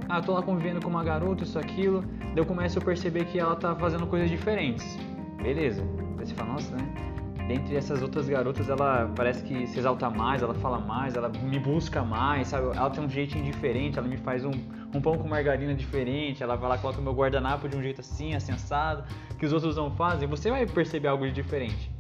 Ah, 0.09 0.19
eu 0.19 0.23
tô 0.23 0.33
lá 0.33 0.43
convivendo 0.43 0.81
com 0.81 0.89
uma 0.89 1.05
garota, 1.05 1.45
isso, 1.45 1.59
aquilo, 1.59 2.03
daí 2.19 2.39
eu 2.39 2.47
começo 2.47 2.79
a 2.79 2.83
perceber 2.83 3.27
que 3.27 3.39
ela 3.39 3.57
tá 3.57 3.75
fazendo 3.75 4.07
coisas 4.07 4.31
diferentes. 4.31 4.99
Beleza. 5.43 5.83
Aí 6.19 6.27
você 6.27 6.35
fala, 6.35 6.53
nossa, 6.55 6.75
né? 6.77 7.06
Dentre 7.47 7.77
essas 7.77 8.03
outras 8.03 8.29
garotas, 8.29 8.69
ela 8.69 9.11
parece 9.15 9.45
que 9.45 9.67
se 9.67 9.79
exalta 9.79 10.11
mais, 10.11 10.43
ela 10.43 10.55
fala 10.55 10.79
mais, 10.79 11.15
ela 11.15 11.29
me 11.29 11.59
busca 11.59 12.03
mais, 12.03 12.49
sabe? 12.49 12.77
Ela 12.77 12.91
tem 12.91 13.05
um 13.05 13.09
jeitinho 13.09 13.45
diferente, 13.45 13.99
ela 13.99 14.09
me 14.09 14.17
faz 14.17 14.45
um, 14.45 14.51
um 14.93 15.01
pão 15.01 15.17
com 15.17 15.29
margarina 15.29 15.75
diferente, 15.75 16.43
ela 16.43 16.57
vai 16.57 16.69
lá, 16.69 16.79
coloca 16.79 16.99
o 16.99 17.03
meu 17.03 17.13
guardanapo 17.13 17.69
de 17.69 17.77
um 17.77 17.83
jeito 17.83 18.01
assim, 18.01 18.35
assado, 18.35 19.05
que 19.39 19.47
os 19.47 19.53
outros 19.53 19.77
não 19.77 19.91
fazem. 19.93 20.29
Você 20.29 20.51
vai 20.51 20.67
perceber 20.67 21.09
algo 21.09 21.25
de 21.25 21.33
diferente. 21.33 21.91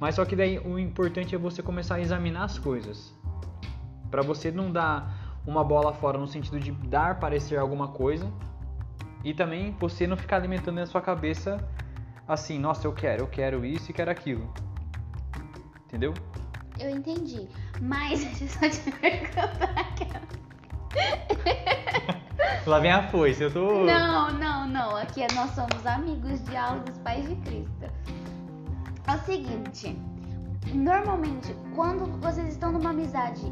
Mas 0.00 0.14
só 0.14 0.24
que 0.24 0.34
daí 0.34 0.58
o 0.58 0.78
importante 0.78 1.34
é 1.34 1.38
você 1.38 1.62
começar 1.62 1.96
a 1.96 2.00
examinar 2.00 2.44
as 2.44 2.58
coisas. 2.58 3.14
Pra 4.10 4.22
você 4.22 4.50
não 4.50 4.70
dar 4.70 5.40
uma 5.46 5.62
bola 5.62 5.92
fora 5.92 6.16
no 6.16 6.26
sentido 6.26 6.58
de 6.58 6.72
dar 6.72 7.20
parecer 7.20 7.58
alguma 7.58 7.88
coisa 7.88 8.30
e 9.22 9.34
também 9.34 9.74
você 9.78 10.06
não 10.06 10.16
ficar 10.16 10.36
alimentando 10.36 10.76
na 10.76 10.86
sua 10.86 11.00
cabeça 11.00 11.58
assim, 12.26 12.58
nossa, 12.58 12.86
eu 12.86 12.92
quero, 12.92 13.22
eu 13.22 13.26
quero 13.26 13.64
isso 13.64 13.90
e 13.90 13.94
quero 13.94 14.10
aquilo. 14.10 14.52
Entendeu? 15.86 16.14
Eu 16.78 16.90
entendi. 16.90 17.48
Mas 17.80 18.24
deixa 18.38 18.44
eu 18.44 18.48
só 18.48 18.68
te 18.68 18.90
perguntar 18.92 19.70
aquela. 19.78 20.24
Lá 22.66 22.78
vem 22.78 22.90
a 22.90 23.08
foice, 23.08 23.42
eu 23.42 23.52
tô. 23.52 23.84
Não, 23.84 24.32
não, 24.32 24.66
não. 24.66 24.96
Aqui 24.96 25.22
é- 25.22 25.26
nós 25.34 25.50
somos 25.50 25.84
amigos 25.86 26.42
de 26.44 26.56
aula 26.56 26.80
dos 26.80 26.96
pais 26.98 27.28
de 27.28 27.36
Cristo. 27.36 27.84
É 29.06 29.14
o 29.14 29.18
seguinte, 29.24 29.98
normalmente 30.72 31.54
quando 31.74 32.06
vocês 32.20 32.48
estão 32.48 32.72
numa 32.72 32.88
amizade 32.90 33.42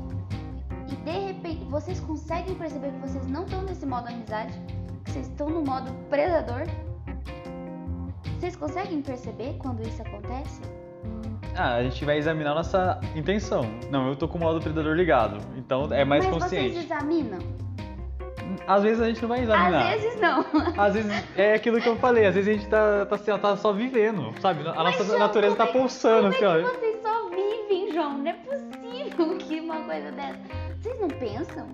e 0.90 0.96
de 0.96 1.10
repente 1.10 1.64
vocês 1.66 2.00
conseguem 2.00 2.54
perceber 2.54 2.90
que 2.92 2.98
vocês 3.00 3.26
não 3.26 3.44
estão 3.44 3.62
nesse 3.62 3.84
modo 3.84 4.08
amizade, 4.08 4.54
que 5.04 5.10
vocês 5.10 5.28
estão 5.28 5.50
no 5.50 5.62
modo 5.62 5.92
predador, 6.08 6.64
vocês 8.42 8.56
conseguem 8.56 9.00
perceber 9.00 9.54
quando 9.58 9.86
isso 9.86 10.02
acontece? 10.02 10.60
Ah, 11.54 11.74
a 11.76 11.82
gente 11.84 12.04
vai 12.04 12.18
examinar 12.18 12.56
nossa 12.56 13.00
intenção. 13.14 13.62
Não, 13.88 14.08
eu 14.08 14.16
tô 14.16 14.26
com 14.26 14.36
o 14.36 14.40
modo 14.40 14.60
predador 14.60 14.96
ligado. 14.96 15.38
Então 15.56 15.88
é 15.92 16.04
mais 16.04 16.24
Mas 16.24 16.34
consciente. 16.34 16.72
vocês 16.74 16.84
examinam? 16.86 17.38
Às 18.66 18.82
vezes 18.82 19.00
a 19.00 19.06
gente 19.06 19.22
não 19.22 19.28
vai 19.28 19.42
examinar. 19.42 19.94
Às 19.94 20.00
vezes 20.02 20.20
não. 20.20 20.44
Às 20.76 20.94
vezes 20.94 21.24
é 21.36 21.54
aquilo 21.54 21.80
que 21.80 21.88
eu 21.88 21.94
falei, 21.96 22.26
às 22.26 22.34
vezes 22.34 22.48
a 22.48 22.52
gente 22.58 22.68
tá, 22.68 23.06
tá, 23.06 23.14
assim, 23.14 23.38
tá 23.38 23.56
só 23.56 23.72
vivendo, 23.72 24.34
sabe? 24.40 24.66
A 24.68 24.74
Mas, 24.74 24.76
nossa 24.98 25.04
João, 25.04 25.18
natureza 25.20 25.54
tá 25.54 25.64
é- 25.64 25.72
pulsando, 25.72 26.32
Como 26.32 26.34
assim, 26.34 26.44
é 26.44 26.48
ó. 26.48 26.70
que 26.70 26.78
vocês 26.80 27.02
só 27.02 27.28
vivem, 27.30 27.92
João? 27.92 28.18
Não 28.18 28.26
é 28.28 28.32
possível 28.34 29.38
que 29.38 29.60
uma 29.60 29.84
coisa 29.84 30.10
dessa. 30.10 30.38
Vocês 30.80 31.00
não 31.00 31.08
pensam? 31.08 31.68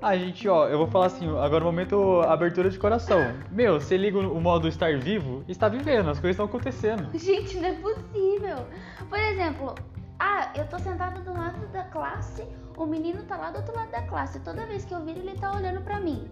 A 0.00 0.16
gente, 0.16 0.46
ó, 0.48 0.68
eu 0.68 0.78
vou 0.78 0.86
falar 0.86 1.06
assim, 1.06 1.26
agora 1.38 1.64
o 1.64 1.66
momento 1.66 2.20
abertura 2.22 2.68
de 2.68 2.78
coração. 2.78 3.18
Meu, 3.50 3.80
você 3.80 3.96
liga 3.96 4.18
o 4.18 4.40
modo 4.40 4.68
estar 4.68 4.96
vivo, 4.98 5.42
está 5.48 5.68
vivendo, 5.68 6.10
as 6.10 6.20
coisas 6.20 6.34
estão 6.34 6.46
acontecendo. 6.46 7.08
Gente, 7.18 7.56
não 7.58 7.68
é 7.68 7.72
possível. 7.72 8.66
Por 9.08 9.18
exemplo, 9.18 9.74
ah, 10.18 10.50
eu 10.54 10.66
tô 10.68 10.78
sentada 10.78 11.20
do 11.20 11.32
lado 11.32 11.66
da 11.68 11.84
classe, 11.84 12.46
o 12.76 12.86
menino 12.86 13.22
tá 13.24 13.36
lá 13.36 13.50
do 13.50 13.58
outro 13.58 13.74
lado 13.74 13.90
da 13.90 14.02
classe. 14.02 14.38
Toda 14.40 14.66
vez 14.66 14.84
que 14.84 14.94
eu 14.94 15.04
viro, 15.04 15.20
ele 15.20 15.34
tá 15.34 15.54
olhando 15.54 15.80
pra 15.80 15.98
mim. 15.98 16.28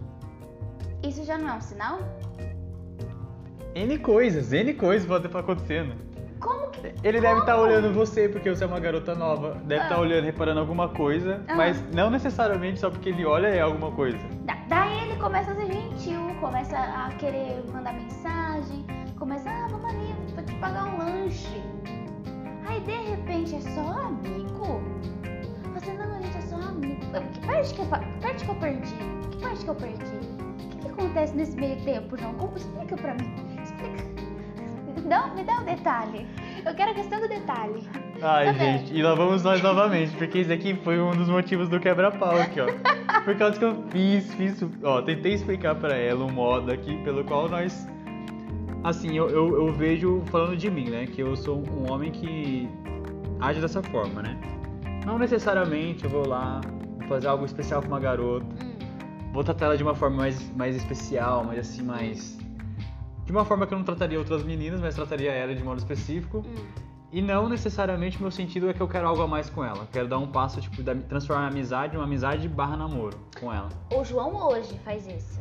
Isso 1.02 1.24
já 1.24 1.38
não 1.38 1.48
é 1.48 1.52
um 1.54 1.60
sinal? 1.60 1.98
N 3.74 3.98
coisas, 3.98 4.52
N 4.52 4.72
coisas 4.74 5.06
podem 5.06 5.26
estar 5.26 5.40
acontecendo. 5.40 5.94
Como 6.44 6.68
que. 6.70 6.92
Ele 7.02 7.20
deve 7.20 7.40
estar 7.40 7.54
Como? 7.54 7.64
olhando 7.66 7.92
você 7.94 8.28
porque 8.28 8.50
você 8.54 8.64
é 8.64 8.66
uma 8.66 8.78
garota 8.78 9.14
nova, 9.14 9.54
deve 9.64 9.82
estar 9.82 9.94
Ah. 9.94 10.00
olhando, 10.00 10.24
reparando 10.24 10.60
alguma 10.60 10.88
coisa, 10.90 11.42
Ah. 11.48 11.54
mas 11.54 11.82
não 11.94 12.10
necessariamente 12.10 12.78
só 12.80 12.90
porque 12.90 13.08
ele 13.08 13.24
olha 13.24 13.46
é 13.48 13.60
alguma 13.62 13.90
coisa. 13.90 14.18
Da- 14.42 14.58
Daí 14.68 15.08
ele 15.08 15.16
começa 15.20 15.52
a 15.52 15.54
ser 15.54 15.66
gentil, 15.72 16.20
começa 16.40 16.76
a 16.76 17.10
querer 17.18 17.62
mandar 17.72 17.94
mensagem, 17.94 18.84
começa, 19.18 19.48
ah, 19.48 19.66
vamos 19.70 19.88
ali, 19.90 20.14
vou 20.34 20.44
te 20.44 20.54
pagar 20.56 20.84
um 20.84 20.98
lanche. 20.98 21.62
Aí 22.66 22.80
de 22.80 22.92
repente 23.10 23.56
é 23.56 23.60
só 23.60 23.80
amigo? 23.80 24.82
Você 25.74 25.92
não, 25.94 26.16
a 26.16 26.20
gente 26.20 26.36
é 26.36 26.40
só 26.42 26.56
amigo. 26.56 27.00
Que 27.32 27.46
parte 27.46 27.74
que 27.74 27.80
eu, 27.80 27.86
que 27.86 28.20
parte 28.22 28.44
que 28.44 28.50
eu 28.50 28.54
perdi? 28.56 28.94
Que 29.30 29.36
parte 29.42 29.64
que 29.64 29.70
eu 29.70 29.74
perdi? 29.74 30.04
O 30.04 30.68
que, 30.68 30.78
que 30.78 30.88
acontece 30.88 31.34
nesse 31.36 31.56
meio 31.56 31.76
tempo, 31.84 32.16
João? 32.18 32.34
Como, 32.34 32.56
explica 32.56 32.96
pra 32.96 33.14
mim. 33.14 33.34
Explica. 33.62 34.13
Não, 35.04 35.34
me 35.34 35.44
dá 35.44 35.58
um 35.60 35.64
detalhe. 35.64 36.26
Eu 36.64 36.74
quero 36.74 36.92
a 36.92 36.94
questão 36.94 37.20
do 37.20 37.28
detalhe. 37.28 37.82
Ai, 38.22 38.46
Tá 38.46 38.52
gente, 38.52 38.94
e 38.94 39.02
lá 39.02 39.14
vamos 39.14 39.42
nós 39.42 39.62
novamente, 39.62 40.16
porque 40.16 40.38
esse 40.38 40.52
aqui 40.52 40.74
foi 40.82 40.98
um 41.00 41.10
dos 41.10 41.28
motivos 41.28 41.68
do 41.68 41.78
quebra-pau 41.78 42.36
aqui, 42.38 42.60
ó. 42.60 42.66
Por 43.24 43.36
causa 43.36 43.58
que 43.58 43.64
eu 43.64 43.84
fiz, 43.90 44.32
fiz, 44.34 44.64
ó, 44.82 45.02
tentei 45.02 45.34
explicar 45.34 45.74
pra 45.74 45.94
ela 45.96 46.24
um 46.24 46.30
modo 46.30 46.72
aqui 46.72 46.96
pelo 47.04 47.24
qual 47.24 47.48
nós. 47.48 47.86
Assim, 48.82 49.16
eu, 49.16 49.28
eu, 49.30 49.66
eu 49.66 49.72
vejo, 49.72 50.22
falando 50.26 50.56
de 50.56 50.70
mim, 50.70 50.90
né, 50.90 51.06
que 51.06 51.22
eu 51.22 51.34
sou 51.36 51.62
um 51.70 51.90
homem 51.90 52.10
que 52.10 52.68
age 53.40 53.60
dessa 53.60 53.82
forma, 53.82 54.22
né. 54.22 54.38
Não 55.06 55.18
necessariamente 55.18 56.04
eu 56.04 56.10
vou 56.10 56.26
lá 56.26 56.60
fazer 57.08 57.28
algo 57.28 57.44
especial 57.44 57.80
pra 57.80 57.88
uma 57.88 58.00
garota, 58.00 58.44
Hum, 58.62 58.74
vou 59.32 59.42
tratar 59.42 59.66
ela 59.66 59.76
de 59.76 59.82
uma 59.82 59.94
forma 59.94 60.16
mais, 60.16 60.50
mais 60.54 60.76
especial, 60.76 61.44
mais 61.44 61.58
assim, 61.58 61.82
mais. 61.82 62.38
De 63.24 63.32
uma 63.32 63.44
forma 63.44 63.66
que 63.66 63.72
eu 63.74 63.78
não 63.78 63.84
trataria 63.84 64.18
outras 64.18 64.42
meninas, 64.42 64.80
mas 64.80 64.94
trataria 64.94 65.32
ela 65.32 65.54
de 65.54 65.62
modo 65.62 65.78
específico. 65.78 66.38
hum. 66.46 66.94
E 67.12 67.22
não 67.22 67.48
necessariamente 67.48 68.20
meu 68.20 68.30
sentido 68.30 68.68
é 68.68 68.72
que 68.72 68.80
eu 68.80 68.88
quero 68.88 69.06
algo 69.06 69.22
a 69.22 69.28
mais 69.28 69.48
com 69.48 69.64
ela. 69.64 69.86
Quero 69.92 70.08
dar 70.08 70.18
um 70.18 70.26
passo, 70.26 70.60
tipo, 70.60 70.82
da, 70.82 70.96
transformar 70.96 71.44
a 71.44 71.46
amizade 71.46 71.94
em 71.94 71.98
uma 71.98 72.04
amizade 72.06 72.48
barra 72.48 72.76
namoro 72.76 73.16
com 73.38 73.52
ela. 73.52 73.68
O 73.92 74.04
João 74.04 74.34
hoje 74.48 74.76
faz 74.84 75.06
isso. 75.06 75.40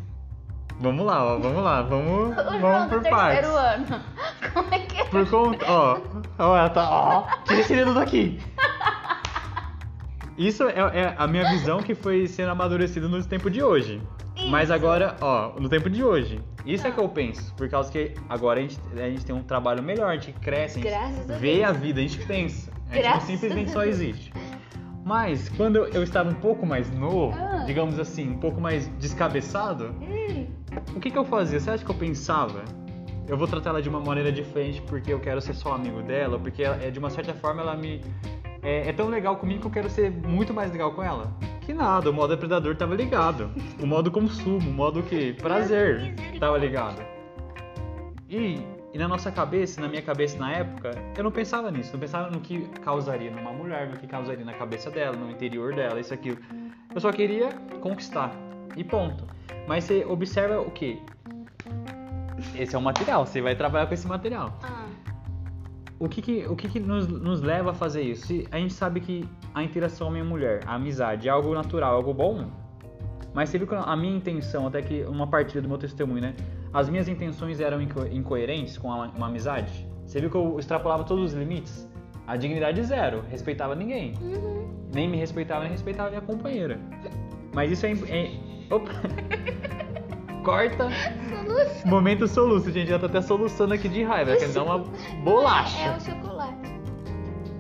Vamos 0.79 1.03
lá, 1.03 1.23
ó, 1.23 1.39
vamos 1.39 1.63
lá, 1.63 1.81
vamos, 1.81 2.29
O 2.37 2.43
João 2.43 2.59
vamos 2.61 2.89
do 2.91 2.99
por 3.01 3.09
partes. 3.09 3.39
terceiro 3.39 3.55
ano. 3.57 3.85
Como 4.53 4.73
é 4.73 4.79
que 4.79 5.01
é? 5.01 5.05
Por 5.05 5.27
conta, 5.29 5.65
ó, 5.67 5.99
ó, 6.37 6.57
ela 6.57 6.69
tá, 6.69 6.89
ó, 6.91 7.23
tira 7.43 7.59
esse 7.61 7.75
dedo 7.75 7.93
daqui. 7.95 8.39
Isso 10.37 10.63
é, 10.63 10.79
é 10.79 11.15
a 11.17 11.27
minha 11.27 11.47
visão 11.49 11.81
que 11.81 11.93
foi 11.95 12.27
sendo 12.27 12.51
amadurecida 12.51 13.07
no 13.07 13.23
tempo 13.23 13.49
de 13.49 13.63
hoje. 13.63 14.01
Mas 14.49 14.69
agora, 14.71 15.15
ó, 15.21 15.59
no 15.59 15.69
tempo 15.69 15.89
de 15.89 16.03
hoje. 16.03 16.41
Isso 16.65 16.87
é 16.87 16.91
que 16.91 16.99
eu 16.99 17.09
penso, 17.09 17.53
por 17.55 17.67
causa 17.69 17.91
que 17.91 18.13
agora 18.29 18.59
a 18.59 18.61
gente, 18.63 18.79
a 18.95 19.09
gente 19.09 19.25
tem 19.25 19.35
um 19.35 19.43
trabalho 19.43 19.83
melhor, 19.83 20.09
a 20.09 20.13
gente 20.15 20.31
cresce, 20.33 20.79
a 20.79 20.81
gente 20.81 20.89
Graças 20.91 21.29
a 21.29 21.37
vê 21.37 21.55
Deus. 21.57 21.69
a 21.69 21.71
vida, 21.73 21.99
a 21.99 22.03
gente 22.03 22.19
pensa. 22.25 22.71
A 22.89 22.93
gente 22.95 23.03
não 23.03 23.11
Graças 23.11 23.23
simplesmente 23.29 23.71
só 23.71 23.83
existe. 23.83 24.31
Mas 25.03 25.49
quando 25.49 25.75
eu, 25.75 25.87
eu 25.87 26.03
estava 26.03 26.29
um 26.29 26.33
pouco 26.35 26.65
mais 26.65 26.89
novo, 26.91 27.37
Ah. 27.37 27.63
digamos 27.65 27.99
assim, 27.99 28.29
um 28.29 28.37
pouco 28.37 28.61
mais 28.61 28.87
descabeçado, 28.97 29.93
Hum, 30.01 30.47
o 30.95 30.99
que, 31.01 31.11
que 31.11 31.17
eu 31.17 31.25
fazia? 31.25 31.59
Você 31.59 31.69
acha 31.69 31.83
que 31.83 31.91
eu 31.91 31.95
pensava? 31.95 32.63
Eu 33.27 33.37
vou 33.37 33.47
tratar 33.47 33.71
ela 33.71 33.81
de 33.81 33.89
uma 33.89 33.99
maneira 33.99 34.31
diferente 34.31 34.81
porque 34.83 35.11
eu 35.11 35.19
quero 35.19 35.41
ser 35.41 35.53
só 35.53 35.73
amigo 35.73 36.01
dela, 36.01 36.35
ou 36.35 36.39
porque 36.39 36.63
ela- 36.63 36.81
é, 36.81 36.89
de 36.89 36.99
uma 36.99 37.09
certa 37.09 37.33
forma 37.33 37.61
ela 37.61 37.75
me. 37.75 38.01
É, 38.63 38.89
é 38.89 38.93
tão 38.93 39.09
legal 39.09 39.35
comigo 39.35 39.61
que 39.61 39.67
eu 39.67 39.71
quero 39.71 39.89
ser 39.89 40.09
muito 40.09 40.53
mais 40.53 40.71
legal 40.71 40.93
com 40.93 41.03
ela. 41.03 41.31
Que 41.61 41.73
nada, 41.73 42.09
o 42.09 42.13
modo 42.13 42.37
predador 42.37 42.75
tava 42.75 42.95
ligado. 42.95 43.49
O 43.81 43.85
modo 43.85 44.09
consumo, 44.09 44.69
o 44.69 44.73
modo 44.73 45.03
que 45.03 45.33
prazer 45.33 46.15
tava 46.39 46.57
ligado. 46.57 47.01
E, 48.29 48.59
e 48.93 48.97
na 48.97 49.07
nossa 49.07 49.31
cabeça, 49.31 49.79
na 49.79 49.87
minha 49.87 50.01
cabeça 50.01 50.37
na 50.37 50.51
época, 50.51 50.91
eu 51.17 51.23
não 51.23 51.31
pensava 51.31 51.69
nisso. 51.71 51.93
Não 51.93 51.99
pensava 51.99 52.29
no 52.29 52.39
que 52.39 52.67
causaria 52.81 53.31
numa 53.31 53.51
mulher, 53.51 53.89
no 53.89 53.97
que 53.97 54.07
causaria 54.07 54.43
na 54.43 54.53
cabeça 54.53 54.89
dela, 54.89 55.15
no 55.15 55.29
interior 55.29 55.73
dela, 55.73 55.99
isso, 55.99 56.13
aquilo. 56.13 56.37
Eu 56.93 57.01
só 57.01 57.11
queria 57.11 57.49
conquistar. 57.81 58.31
E 58.75 58.83
ponto. 58.83 59.25
Mas 59.67 59.83
você 59.83 60.05
observa 60.05 60.59
o 60.61 60.71
que? 60.71 61.01
Esse 62.55 62.75
é 62.75 62.77
o 62.77 62.81
material, 62.81 63.25
você 63.25 63.41
vai 63.41 63.55
trabalhar 63.55 63.87
com 63.87 63.93
esse 63.93 64.07
material. 64.07 64.57
ah, 64.63 64.82
O 66.03 66.09
que 66.09 66.21
que, 66.21 66.45
o 66.47 66.55
que, 66.55 66.67
que 66.67 66.79
nos, 66.81 67.07
nos 67.07 67.41
leva 67.41 67.71
a 67.71 67.73
fazer 67.73 68.01
isso? 68.01 68.27
Se 68.27 68.45
a 68.51 68.57
gente 68.57 68.73
sabe 68.73 68.99
que 68.99 69.25
a 69.53 69.63
interação 69.63 70.07
homem-mulher, 70.09 70.59
a 70.65 70.75
amizade, 70.75 71.29
é 71.29 71.31
algo 71.31 71.53
natural, 71.53 71.95
algo 71.95 72.13
bom, 72.13 72.47
mas 73.33 73.49
você 73.49 73.57
viu 73.57 73.65
que 73.67 73.73
a 73.73 73.95
minha 73.95 74.15
intenção, 74.17 74.67
até 74.67 74.81
que 74.81 75.03
uma 75.03 75.25
partilha 75.27 75.61
do 75.61 75.69
meu 75.69 75.77
testemunho, 75.77 76.21
né? 76.21 76.35
As 76.73 76.89
minhas 76.89 77.07
intenções 77.07 77.61
eram 77.61 77.81
inco- 77.81 78.05
incoerentes 78.11 78.77
com 78.77 78.91
a- 78.91 79.07
uma 79.15 79.27
amizade? 79.27 79.87
Você 80.05 80.19
viu 80.19 80.29
que 80.29 80.35
eu 80.35 80.59
extrapolava 80.59 81.05
todos 81.05 81.31
os 81.31 81.33
limites? 81.33 81.89
A 82.27 82.35
dignidade 82.35 82.83
zero, 82.83 83.23
respeitava 83.29 83.73
ninguém. 83.73 84.13
uhum. 84.21 84.73
Nem 84.93 85.07
me 85.09 85.15
respeitava, 85.17 85.61
nem 85.61 85.71
respeitava 85.71 86.09
minha 86.09 86.21
companheira. 86.21 86.79
Mas 87.53 87.71
isso 87.71 87.85
é. 87.85 87.91
é 88.09 88.31
opa! 88.69 88.91
Corta! 90.43 90.89
Soluço. 91.29 91.87
Momento 91.87 92.27
soluço, 92.27 92.71
gente. 92.71 92.89
Já 92.89 92.99
tá 92.99 93.07
até 93.07 93.21
soluçando 93.21 93.73
aqui 93.73 93.87
de 93.87 94.03
raiva. 94.03 94.35
Quer 94.35 94.49
dar 94.49 94.63
uma 94.63 94.79
bolacha. 95.23 95.81
É 95.81 95.97
o 95.97 96.01
chocolate. 96.01 96.73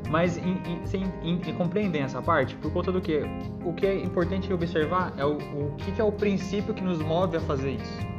Mas 0.09 0.37
em, 0.37 0.61
em, 0.67 1.03
em, 1.23 1.41
em 1.49 1.53
compreender 1.55 1.99
essa 2.03 2.21
parte, 2.21 2.55
por 2.55 2.71
conta 2.71 2.91
do 2.91 3.01
que? 3.01 3.21
O 3.65 3.73
que 3.73 3.87
é 3.87 3.95
importante 3.95 4.51
observar 4.53 5.11
é 5.17 5.25
o, 5.25 5.37
o 5.37 5.73
que, 5.77 5.91
que 5.91 5.99
é 5.99 6.03
o 6.03 6.11
princípio 6.11 6.73
que 6.73 6.83
nos 6.83 6.99
move 6.99 7.37
a 7.37 7.39
fazer 7.39 7.71
isso. 7.71 8.13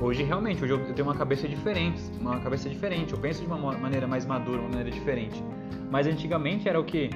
Hoje, 0.00 0.22
realmente, 0.22 0.64
hoje 0.64 0.72
eu 0.72 0.94
tenho 0.94 1.06
uma 1.06 1.14
cabeça 1.14 1.46
diferente, 1.46 2.00
uma 2.18 2.40
cabeça 2.40 2.68
diferente. 2.68 3.12
Eu 3.12 3.18
penso 3.18 3.42
de 3.42 3.46
uma 3.46 3.58
maneira 3.58 4.06
mais 4.06 4.24
madura, 4.24 4.58
uma 4.58 4.70
maneira 4.70 4.90
diferente. 4.90 5.44
Mas 5.90 6.06
antigamente 6.06 6.68
era 6.68 6.80
o 6.80 6.84
que? 6.84 7.10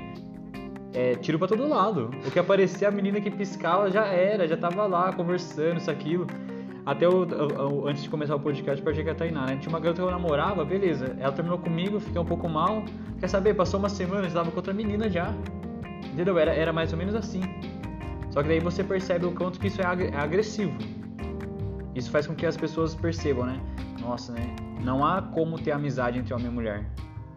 É, 0.92 1.14
tiro 1.16 1.38
pra 1.38 1.48
todo 1.48 1.66
lado. 1.66 2.10
O 2.24 2.30
que 2.30 2.38
aparecia, 2.38 2.88
a 2.88 2.90
menina 2.90 3.20
que 3.20 3.30
piscava 3.30 3.90
já 3.90 4.04
era, 4.06 4.46
já 4.46 4.56
tava 4.56 4.86
lá 4.86 5.12
conversando, 5.12 5.78
isso, 5.78 5.90
aquilo. 5.90 6.26
Até 6.86 7.08
o- 7.08 7.24
o- 7.24 7.88
antes 7.88 8.02
de 8.02 8.10
começar 8.10 8.36
o 8.36 8.40
podcast, 8.40 8.84
eu 8.84 8.90
achei 8.92 9.02
que 9.02 9.10
a 9.10 9.14
Tainá, 9.14 9.46
né? 9.46 9.56
Tinha 9.56 9.70
uma 9.70 9.80
garota 9.80 10.02
que 10.02 10.06
eu 10.06 10.10
namorava, 10.10 10.64
beleza. 10.64 11.16
Ela 11.18 11.32
terminou 11.32 11.58
comigo, 11.58 11.98
fiquei 11.98 12.20
um 12.20 12.24
pouco 12.26 12.46
mal. 12.48 12.82
Quer 13.18 13.28
saber? 13.28 13.54
Passou 13.54 13.80
uma 13.80 13.88
semana, 13.88 14.22
eu 14.22 14.26
estava 14.26 14.50
com 14.50 14.56
outra 14.56 14.74
menina 14.74 15.08
já. 15.08 15.32
Entendeu? 16.12 16.38
Era, 16.38 16.52
era 16.52 16.72
mais 16.72 16.92
ou 16.92 16.98
menos 16.98 17.14
assim. 17.14 17.40
Só 18.30 18.42
que 18.42 18.48
daí 18.48 18.60
você 18.60 18.84
percebe 18.84 19.24
o 19.24 19.32
quanto 19.32 19.58
que 19.58 19.68
isso 19.68 19.80
é 19.80 19.84
é 19.84 20.16
agressivo. 20.16 20.76
Isso 21.94 22.10
faz 22.10 22.26
com 22.26 22.34
que 22.34 22.44
as 22.44 22.56
pessoas 22.56 22.94
percebam, 22.94 23.46
né? 23.46 23.58
Nossa, 24.00 24.32
né? 24.32 24.54
Não 24.82 25.04
há 25.06 25.22
como 25.22 25.58
ter 25.58 25.70
amizade 25.72 26.18
entre 26.18 26.34
homem 26.34 26.48
e 26.48 26.50
mulher. 26.50 26.84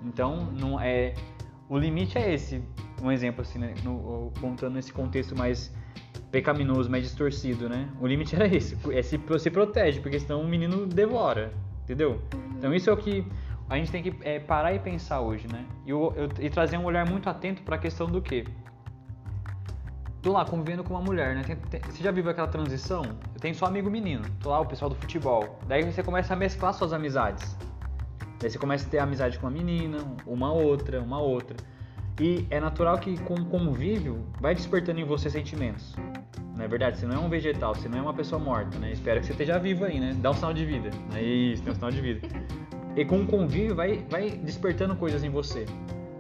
Então, 0.03 0.49
não 0.59 0.79
é 0.79 1.13
o 1.69 1.77
limite 1.77 2.17
é 2.17 2.33
esse. 2.33 2.61
Um 3.01 3.11
exemplo 3.11 3.41
assim, 3.41 3.59
né? 3.59 3.73
No, 3.83 4.31
contando 4.41 4.73
nesse 4.73 4.91
contexto 4.91 5.37
mais 5.37 5.71
pecaminoso, 6.37 6.87
mais 6.87 7.03
distorcido, 7.03 7.67
né? 7.67 7.89
O 7.99 8.05
limite 8.05 8.35
era 8.35 8.45
esse, 8.47 8.77
é 8.91 9.01
se, 9.01 9.19
se 9.39 9.49
protege, 9.49 9.99
porque 9.99 10.19
senão 10.19 10.41
o 10.41 10.47
menino 10.47 10.85
devora, 10.85 11.51
entendeu? 11.83 12.21
Então 12.55 12.71
isso 12.75 12.91
é 12.91 12.93
o 12.93 12.97
que 12.97 13.25
a 13.67 13.75
gente 13.75 13.91
tem 13.91 14.03
que 14.03 14.13
é, 14.21 14.39
parar 14.39 14.71
e 14.71 14.77
pensar 14.77 15.19
hoje, 15.21 15.47
né? 15.51 15.65
E, 15.83 15.89
eu, 15.89 16.13
eu, 16.15 16.29
e 16.39 16.47
trazer 16.47 16.77
um 16.77 16.85
olhar 16.85 17.09
muito 17.09 17.27
atento 17.27 17.63
para 17.63 17.75
a 17.75 17.79
questão 17.79 18.05
do 18.05 18.21
quê? 18.21 18.45
Tô 20.21 20.31
lá 20.31 20.45
convivendo 20.45 20.83
com 20.83 20.93
uma 20.93 21.01
mulher, 21.01 21.35
né? 21.35 21.41
Tem, 21.43 21.55
tem, 21.55 21.81
você 21.81 22.03
já 22.03 22.11
viu 22.11 22.29
aquela 22.29 22.47
transição? 22.47 23.01
Eu 23.33 23.39
tenho 23.41 23.55
só 23.55 23.65
amigo 23.65 23.89
menino, 23.89 24.23
tô 24.39 24.51
lá 24.51 24.59
o 24.59 24.65
pessoal 24.65 24.89
do 24.89 24.95
futebol. 24.95 25.59
Daí 25.67 25.91
você 25.91 26.03
começa 26.03 26.33
a 26.33 26.35
mesclar 26.35 26.71
suas 26.71 26.93
amizades. 26.93 27.57
Daí 28.39 28.51
você 28.51 28.59
começa 28.59 28.85
a 28.85 28.89
ter 28.89 28.99
amizade 28.99 29.39
com 29.39 29.47
uma 29.47 29.51
menina, 29.51 29.97
uma 30.27 30.53
outra, 30.53 31.01
uma 31.01 31.19
outra. 31.19 31.57
E 32.19 32.47
é 32.49 32.59
natural 32.59 32.97
que 32.97 33.17
com 33.21 33.35
o 33.35 33.45
convívio 33.45 34.25
vai 34.39 34.55
despertando 34.55 34.99
em 34.99 35.03
você 35.03 35.29
sentimentos. 35.29 35.95
Não 36.55 36.65
é 36.65 36.67
verdade? 36.67 36.97
Você 36.97 37.05
não 37.05 37.15
é 37.15 37.19
um 37.19 37.29
vegetal, 37.29 37.75
você 37.75 37.87
não 37.87 37.99
é 37.99 38.01
uma 38.01 38.13
pessoa 38.13 38.41
morta, 38.41 38.79
né? 38.79 38.91
Espero 38.91 39.19
que 39.19 39.27
você 39.27 39.33
esteja 39.33 39.59
vivo 39.59 39.85
aí, 39.85 39.99
né? 39.99 40.15
Dá 40.19 40.31
um 40.31 40.33
sinal 40.33 40.53
de 40.53 40.65
vida. 40.65 40.89
É 41.13 41.21
isso, 41.21 41.61
tem 41.61 41.71
um 41.71 41.75
sinal 41.75 41.91
de 41.91 42.01
vida. 42.01 42.27
E 42.95 43.05
com 43.05 43.19
o 43.19 43.27
convívio 43.27 43.75
vai, 43.75 44.03
vai 44.09 44.31
despertando 44.31 44.95
coisas 44.95 45.23
em 45.23 45.29
você. 45.29 45.67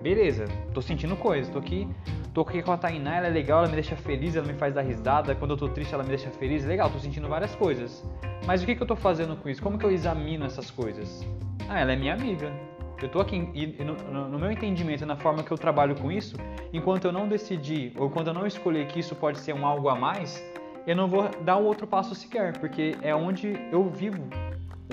Beleza, 0.03 0.45
tô 0.75 0.81
sentindo 0.81 1.15
coisas, 1.15 1.51
tô 1.51 1.57
aqui, 1.57 1.87
tô 2.31 2.41
aqui 2.41 2.61
com 2.61 2.71
a 2.71 2.77
Tainá, 2.77 3.15
ela 3.15 3.27
é 3.27 3.31
legal, 3.31 3.61
ela 3.61 3.67
me 3.67 3.73
deixa 3.73 3.95
feliz, 3.95 4.35
ela 4.35 4.45
me 4.45 4.53
faz 4.53 4.75
dar 4.75 4.83
risada, 4.83 5.33
quando 5.33 5.51
eu 5.51 5.57
tô 5.57 5.67
triste 5.67 5.95
ela 5.95 6.03
me 6.03 6.09
deixa 6.09 6.29
feliz, 6.29 6.63
legal, 6.63 6.87
tô 6.91 6.99
sentindo 6.99 7.27
várias 7.27 7.55
coisas. 7.55 8.07
Mas 8.45 8.61
o 8.61 8.65
que, 8.67 8.75
que 8.75 8.83
eu 8.83 8.85
tô 8.85 8.95
fazendo 8.95 9.35
com 9.35 9.49
isso? 9.49 9.61
Como 9.61 9.79
que 9.79 9.85
eu 9.85 9.91
examino 9.91 10.45
essas 10.45 10.69
coisas? 10.69 11.27
Ah, 11.67 11.79
ela 11.79 11.93
é 11.93 11.95
minha 11.95 12.13
amiga, 12.13 12.53
eu 13.01 13.07
estou 13.07 13.21
aqui 13.21 13.49
e 13.53 13.83
no, 13.83 14.29
no, 14.29 14.39
meu 14.39 14.51
entendimento, 14.51 15.05
na 15.05 15.15
forma 15.15 15.43
que 15.43 15.51
eu 15.51 15.57
trabalho 15.57 15.95
com 15.95 16.11
isso, 16.11 16.35
enquanto 16.73 17.05
eu 17.05 17.11
não 17.11 17.27
decidi 17.27 17.93
ou 17.95 18.09
quando 18.09 18.27
eu 18.27 18.33
não 18.33 18.45
escolher 18.45 18.87
que 18.87 18.99
isso 18.99 19.15
pode 19.15 19.39
ser 19.39 19.53
um 19.53 19.65
algo 19.65 19.89
a 19.89 19.95
mais, 19.95 20.43
eu 20.85 20.95
não 20.95 21.07
vou 21.07 21.29
dar 21.41 21.57
um 21.57 21.65
outro 21.65 21.85
passo 21.85 22.15
sequer, 22.15 22.57
porque 22.59 22.95
é 23.01 23.13
onde 23.13 23.55
eu 23.71 23.89
vivo 23.89 24.23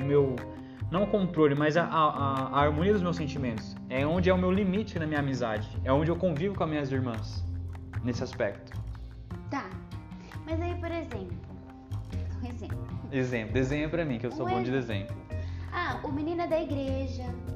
o 0.00 0.04
meu 0.04 0.36
não 0.90 1.04
o 1.04 1.06
controle, 1.06 1.54
mas 1.54 1.76
a, 1.76 1.84
a, 1.84 2.48
a, 2.52 2.60
harmonia 2.60 2.92
dos 2.92 3.02
meus 3.02 3.16
sentimentos. 3.16 3.74
É 3.88 4.06
onde 4.06 4.30
é 4.30 4.34
o 4.34 4.38
meu 4.38 4.50
limite 4.50 4.96
na 4.98 5.06
minha 5.06 5.18
amizade. 5.18 5.68
É 5.82 5.92
onde 5.92 6.10
eu 6.10 6.14
convivo 6.14 6.54
com 6.54 6.62
as 6.62 6.70
minhas 6.70 6.92
irmãs 6.92 7.44
nesse 8.04 8.22
aspecto. 8.22 8.72
Tá. 9.50 9.68
Mas 10.44 10.60
aí, 10.60 10.74
por 10.74 10.90
exemplo, 10.90 11.36
um 12.42 12.46
exemplo. 12.46 12.78
Exemplo, 13.10 13.54
desenha 13.54 13.88
pra 13.88 14.04
mim, 14.04 14.18
que 14.18 14.26
eu 14.26 14.30
sou 14.30 14.46
um 14.46 14.50
bom 14.50 14.62
de 14.62 14.70
desenho. 14.70 15.06
Ah, 15.72 15.98
o 16.04 16.12
menino 16.12 16.42
é 16.42 16.46
da 16.46 16.60
igreja, 16.60 17.24
o 17.48 17.53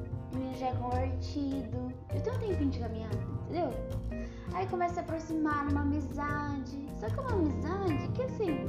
já 0.59 0.67
é 0.67 0.73
convertido. 0.73 1.93
Eu 2.13 2.21
tenho 2.21 2.35
um 2.35 2.39
tempinho 2.39 2.69
de 2.69 2.79
caminhada, 2.79 3.15
entendeu? 3.15 3.73
Aí 4.53 4.67
começa 4.67 4.99
a 4.99 5.03
aproximar 5.03 5.65
numa 5.65 5.81
amizade. 5.81 6.85
Só 6.99 7.07
que 7.07 7.17
é 7.17 7.21
uma 7.21 7.31
amizade 7.31 8.07
que 8.09 8.23
assim 8.23 8.65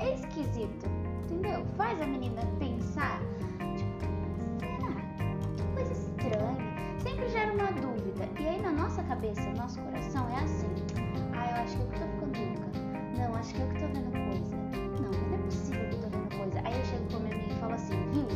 é 0.00 0.14
esquisito, 0.14 0.86
entendeu? 1.24 1.66
Faz 1.76 2.00
a 2.00 2.06
menina 2.06 2.40
pensar, 2.58 3.20
tipo, 3.76 4.06
será? 4.58 4.94
Que 5.56 5.62
coisa 5.74 5.92
estranha. 5.92 6.56
Sempre 6.98 7.28
gera 7.28 7.52
uma 7.52 7.72
dúvida. 7.72 8.26
E 8.40 8.48
aí 8.48 8.62
na 8.62 8.72
nossa 8.72 9.02
cabeça, 9.02 9.42
no 9.42 9.56
nosso 9.56 9.78
coração 9.82 10.26
é 10.30 10.44
assim. 10.44 10.68
Ah, 11.34 11.50
eu 11.50 11.62
acho 11.62 11.76
que 11.76 11.82
eu 11.82 11.88
que 11.88 11.98
tô 11.98 12.06
ficando 12.06 12.38
louca. 12.38 12.78
Não, 13.18 13.34
acho 13.34 13.54
que 13.54 13.60
eu 13.60 13.68
que 13.68 13.80
tô 13.80 13.86
vendo 13.88 14.12
coisa. 14.12 14.56
Não, 15.02 15.10
não 15.10 15.34
é 15.34 15.42
possível 15.42 15.88
que 15.90 15.94
eu 15.96 16.00
tô 16.00 16.08
vendo 16.08 16.38
coisa. 16.38 16.60
Aí 16.64 16.78
eu 16.78 16.84
chego 16.86 17.04
pra 17.04 17.18
minha 17.18 17.34
amiga 17.34 17.52
e 17.52 17.58
falo 17.58 17.74
assim, 17.74 18.10
viu? 18.12 18.26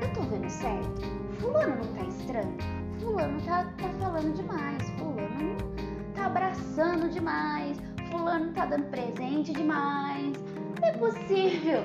Eu 0.00 0.12
tô 0.14 0.22
vendo 0.22 0.48
certo? 0.48 1.18
fulano 1.38 1.76
não 1.76 1.92
estranho? 2.18 2.56
Fulano 3.00 3.40
tá, 3.42 3.64
tá 3.64 3.88
falando 4.00 4.34
demais, 4.34 4.90
fulano 4.98 5.56
tá 6.14 6.26
abraçando 6.26 7.08
demais, 7.08 7.78
fulano 8.10 8.52
tá 8.52 8.66
dando 8.66 8.84
presente 8.90 9.52
demais. 9.52 10.36
Não 10.80 10.88
é 10.88 10.92
possível. 10.92 11.82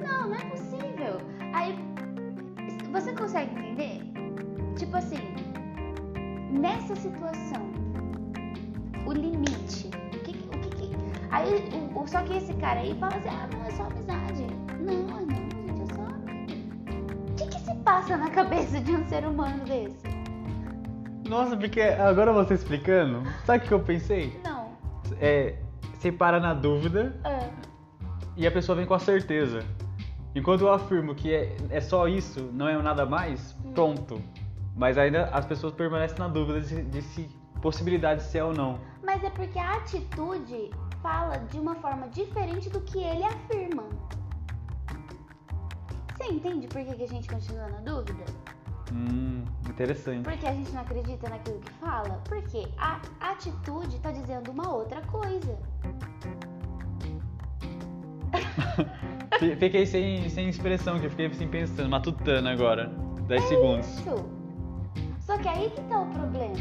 Não, 0.00 0.28
não 0.28 0.34
é 0.34 0.44
possível. 0.46 1.20
Aí 1.52 1.78
você 2.92 3.12
consegue 3.12 3.52
entender? 3.58 4.00
Tipo 4.76 4.96
assim, 4.96 5.18
nessa 6.50 6.94
situação, 6.96 7.62
o 9.06 9.12
limite. 9.12 9.88
O 9.88 10.18
que, 10.20 10.30
o 10.32 10.60
que, 10.60 10.96
aí, 11.30 11.68
o, 11.94 12.06
só 12.06 12.22
que 12.22 12.36
esse 12.36 12.54
cara 12.54 12.80
aí 12.80 12.94
fala 12.98 13.16
assim, 13.16 13.28
ah, 13.28 13.48
não, 13.52 13.64
é 13.66 13.70
só 13.72 13.84
amizade. 13.84 14.46
Passa 17.94 18.16
na 18.16 18.28
cabeça 18.28 18.80
de 18.80 18.90
um 18.90 19.06
ser 19.06 19.24
humano 19.24 19.64
desse? 19.64 20.08
Nossa, 21.28 21.56
porque 21.56 21.80
agora 21.80 22.32
você 22.32 22.54
explicando, 22.54 23.22
sabe 23.44 23.64
o 23.64 23.68
que 23.68 23.72
eu 23.72 23.78
pensei? 23.78 24.36
Não. 24.42 24.66
É, 25.20 25.54
você 25.92 26.10
para 26.10 26.40
na 26.40 26.52
dúvida 26.54 27.16
é. 27.24 27.48
e 28.36 28.48
a 28.48 28.50
pessoa 28.50 28.74
vem 28.74 28.84
com 28.84 28.94
a 28.94 28.98
certeza. 28.98 29.64
Enquanto 30.34 30.62
eu 30.62 30.72
afirmo 30.72 31.14
que 31.14 31.32
é, 31.32 31.56
é 31.70 31.80
só 31.80 32.08
isso, 32.08 32.50
não 32.52 32.66
é 32.66 32.76
nada 32.82 33.06
mais, 33.06 33.56
hum. 33.64 33.72
pronto. 33.72 34.20
Mas 34.76 34.98
ainda 34.98 35.26
as 35.26 35.46
pessoas 35.46 35.72
permanecem 35.72 36.18
na 36.18 36.26
dúvida 36.26 36.62
de, 36.62 36.82
de 36.82 37.00
se 37.00 37.30
possibilidade 37.62 38.24
de 38.24 38.26
ser 38.26 38.42
ou 38.42 38.52
não. 38.52 38.80
Mas 39.04 39.22
é 39.22 39.30
porque 39.30 39.58
a 39.58 39.76
atitude 39.76 40.72
fala 41.00 41.36
de 41.38 41.60
uma 41.60 41.76
forma 41.76 42.08
diferente 42.08 42.68
do 42.68 42.80
que 42.80 42.98
ele 42.98 43.22
afirma. 43.22 43.84
Você 46.24 46.32
entende 46.32 46.66
por 46.68 46.82
que, 46.82 46.94
que 46.94 47.02
a 47.02 47.08
gente 47.08 47.28
continua 47.28 47.68
na 47.68 47.80
dúvida? 47.80 48.24
Hum, 48.90 49.44
interessante. 49.68 50.24
Porque 50.24 50.46
a 50.46 50.54
gente 50.54 50.72
não 50.72 50.80
acredita 50.80 51.28
naquilo 51.28 51.60
que 51.60 51.70
fala? 51.72 52.22
Porque 52.26 52.66
a 52.78 52.98
atitude 53.20 53.98
tá 53.98 54.10
dizendo 54.10 54.50
uma 54.50 54.72
outra 54.72 55.02
coisa. 55.02 55.58
fiquei 59.58 59.84
sem, 59.84 60.30
sem 60.30 60.48
expressão, 60.48 60.98
que 60.98 61.04
eu 61.04 61.10
fiquei 61.10 61.26
assim 61.26 61.46
pensando, 61.46 61.90
matutando 61.90 62.48
agora. 62.48 62.86
10 63.28 63.44
é 63.44 63.46
segundos. 63.46 63.86
Isso. 63.86 64.24
Só 65.20 65.36
que 65.36 65.48
aí 65.48 65.68
que 65.68 65.82
tá 65.82 66.00
o 66.00 66.06
problema. 66.06 66.56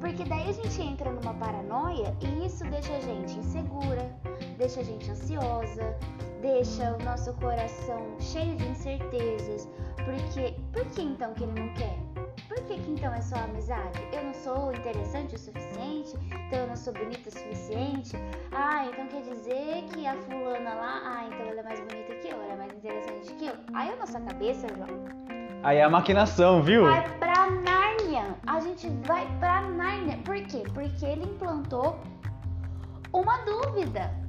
Porque 0.00 0.24
daí 0.24 0.48
a 0.48 0.52
gente 0.52 0.82
entra 0.82 1.12
numa 1.12 1.34
paranoia 1.34 2.12
e 2.20 2.44
isso 2.44 2.64
deixa 2.64 2.92
a 2.96 3.00
gente 3.00 3.38
insegura, 3.38 4.12
deixa 4.56 4.80
a 4.80 4.84
gente 4.84 5.10
ansiosa, 5.10 5.96
deixa 6.40 6.94
o 6.94 7.04
nosso 7.04 7.32
coração 7.34 8.16
cheio 8.20 8.56
de 8.56 8.66
incertezas. 8.68 9.68
Porque, 9.96 10.54
por 10.72 10.84
que 10.86 11.02
então 11.02 11.32
que 11.34 11.44
ele 11.44 11.60
não 11.60 11.74
quer? 11.74 11.96
Por 12.48 12.60
que, 12.64 12.78
que 12.78 12.90
então 12.90 13.12
é 13.14 13.20
só 13.20 13.36
amizade? 13.36 14.00
Eu 14.12 14.24
não 14.24 14.34
sou 14.34 14.72
interessante 14.72 15.34
o 15.34 15.38
suficiente? 15.38 16.14
Então 16.46 16.58
eu 16.60 16.66
não 16.66 16.76
sou 16.76 16.92
bonita 16.92 17.28
o 17.28 17.32
suficiente? 17.32 18.16
Ah, 18.52 18.86
então 18.86 19.06
quer 19.06 19.22
dizer 19.22 19.84
que 19.92 20.06
a 20.06 20.14
fulana 20.14 20.74
lá, 20.74 21.02
ah, 21.04 21.24
então 21.26 21.46
ela 21.46 21.60
é 21.60 21.62
mais 21.62 21.80
bonita 21.80 22.14
que 22.16 22.28
eu, 22.28 22.42
ela 22.42 22.52
é 22.52 22.56
mais 22.56 22.72
interessante 22.72 23.32
que 23.34 23.46
eu. 23.46 23.54
Aí 23.72 23.90
a 23.90 23.96
nossa 23.96 24.20
cabeça, 24.20 24.66
João. 24.68 24.88
Aí 25.62 25.78
é 25.78 25.82
a 25.84 25.88
maquinação, 25.88 26.62
viu? 26.62 26.84
Vai 26.84 27.18
pra 27.18 27.50
Nárnia. 27.50 28.36
A 28.46 28.60
gente 28.60 28.88
vai 29.06 29.26
pra 29.40 29.62
Nárnia. 29.62 30.18
Por 30.18 30.36
quê? 30.42 30.64
Porque 30.74 31.06
ele 31.06 31.24
implantou 31.24 31.98
uma 33.12 33.38
dúvida. 33.38 34.23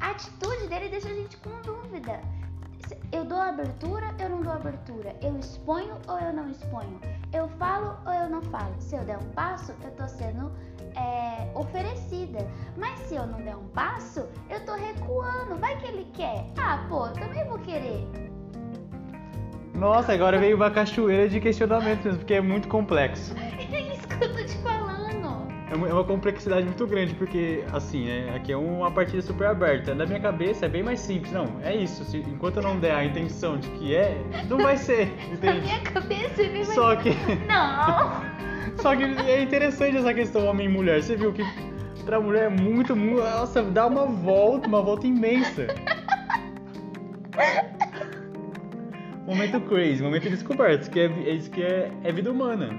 A 0.00 0.10
atitude 0.10 0.68
dele 0.68 0.88
deixa 0.88 1.08
a 1.08 1.14
gente 1.14 1.36
com 1.38 1.50
dúvida. 1.62 2.20
Eu 3.12 3.24
dou 3.24 3.38
abertura, 3.38 4.14
eu 4.18 4.28
não 4.28 4.42
dou 4.42 4.52
abertura. 4.52 5.14
Eu 5.20 5.36
exponho 5.38 5.96
ou 6.06 6.18
eu 6.18 6.32
não 6.32 6.48
exponho. 6.48 7.00
Eu 7.32 7.48
falo 7.58 7.96
ou 8.06 8.12
eu 8.12 8.30
não 8.30 8.42
falo. 8.42 8.74
Se 8.78 8.96
eu 8.96 9.04
der 9.04 9.18
um 9.18 9.28
passo, 9.30 9.74
eu 9.82 9.90
tô 9.92 10.06
sendo 10.08 10.52
é, 10.96 11.50
oferecida. 11.54 12.46
Mas 12.76 12.98
se 13.00 13.16
eu 13.16 13.26
não 13.26 13.40
der 13.40 13.56
um 13.56 13.66
passo, 13.68 14.26
eu 14.48 14.64
tô 14.64 14.74
recuando. 14.74 15.56
Vai 15.56 15.76
que 15.78 15.86
ele 15.86 16.06
quer. 16.14 16.46
Ah, 16.58 16.84
pô, 16.88 17.06
eu 17.06 17.12
também 17.14 17.44
vou 17.44 17.58
querer. 17.58 18.06
Nossa, 19.74 20.12
agora 20.12 20.38
veio 20.38 20.56
uma 20.56 20.70
cachoeira 20.70 21.28
de 21.28 21.40
questionamentos 21.40 22.04
mesmo, 22.04 22.18
porque 22.18 22.34
é 22.34 22.40
muito 22.40 22.66
complexo. 22.68 23.34
É 23.38 23.92
isso 23.92 24.08
que 24.08 24.14
É, 25.70 25.74
é 25.74 25.92
uma 25.92 26.04
complexidade 26.04 26.64
muito 26.64 26.86
grande, 26.86 27.14
porque, 27.14 27.62
assim, 27.72 28.08
é, 28.08 28.34
aqui 28.34 28.52
é 28.52 28.56
uma 28.56 28.90
partida 28.90 29.20
super 29.20 29.48
aberta. 29.48 29.94
Na 29.94 30.06
minha 30.06 30.20
cabeça 30.20 30.66
é 30.66 30.68
bem 30.68 30.82
mais 30.82 31.00
simples. 31.00 31.32
Não, 31.32 31.46
é 31.62 31.74
isso. 31.74 32.04
Se, 32.04 32.18
enquanto 32.18 32.56
eu 32.56 32.62
não 32.62 32.78
der 32.78 32.94
a 32.94 33.04
intenção 33.04 33.58
de 33.58 33.68
que 33.70 33.94
é, 33.94 34.16
não 34.48 34.58
vai 34.58 34.76
ser, 34.76 35.12
entende? 35.30 35.58
Na 35.58 35.64
minha 35.64 35.80
cabeça 35.80 36.42
é 36.42 36.48
bem 36.48 36.64
mais 36.64 36.74
Só 36.74 36.96
que... 36.96 37.10
Não! 37.46 38.38
Só 38.80 38.94
que 38.94 39.02
é 39.02 39.42
interessante 39.42 39.96
essa 39.96 40.14
questão 40.14 40.46
homem 40.46 40.66
e 40.66 40.70
mulher. 40.70 41.02
Você 41.02 41.16
viu 41.16 41.32
que 41.32 41.42
pra 42.04 42.20
mulher 42.20 42.44
é 42.44 42.48
muito. 42.48 42.94
Nossa, 42.94 43.62
dá 43.62 43.86
uma 43.86 44.06
volta, 44.06 44.68
uma 44.68 44.80
volta 44.80 45.06
imensa. 45.06 45.66
Momento 49.26 49.60
crazy, 49.62 50.02
momento 50.02 50.30
descoberto. 50.30 50.88
Que 50.90 51.00
é, 51.00 51.04
é 51.04 51.30
isso 51.32 51.50
que 51.50 51.62
é, 51.62 51.90
é 52.04 52.12
vida 52.12 52.30
humana. 52.30 52.70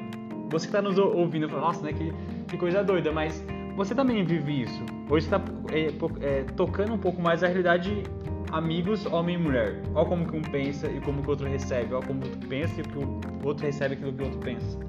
Você 0.50 0.68
que 0.68 0.72
tá 0.72 0.82
nos 0.82 0.98
ouvindo 0.98 1.48
fala, 1.50 1.62
nossa, 1.62 1.84
né, 1.84 1.94
que 1.94 2.14
que 2.50 2.58
coisa 2.58 2.84
doida, 2.84 3.12
mas 3.12 3.44
você 3.76 3.96
também 3.96 4.24
vive 4.26 4.64
isso. 4.64 4.84
Hoje 5.10 5.26
está 5.26 5.42
é, 5.72 5.88
é, 6.26 6.44
tocando 6.56 6.94
um 6.94 6.98
pouco 6.98 7.22
mais 7.22 7.44
a 7.44 7.48
realidade 7.48 8.04
amigos, 8.52 9.06
homem 9.06 9.36
e 9.36 9.38
mulher. 9.38 9.82
Olha 9.94 10.06
como 10.08 10.28
que 10.28 10.36
um 10.36 10.42
pensa 10.42 10.88
e 10.88 11.00
como 11.02 11.22
que 11.22 11.28
o 11.28 11.30
outro 11.32 11.48
recebe. 11.48 11.94
Olha 11.94 12.06
como 12.06 12.22
o 12.22 12.26
outro 12.26 12.48
pensa 12.48 12.82
e 12.82 12.84
o 12.98 13.48
outro 13.48 13.66
recebe 13.66 13.94
aquilo 13.94 14.14
que 14.14 14.22
o 14.22 14.26
outro 14.26 14.40
pensa. 14.40 14.80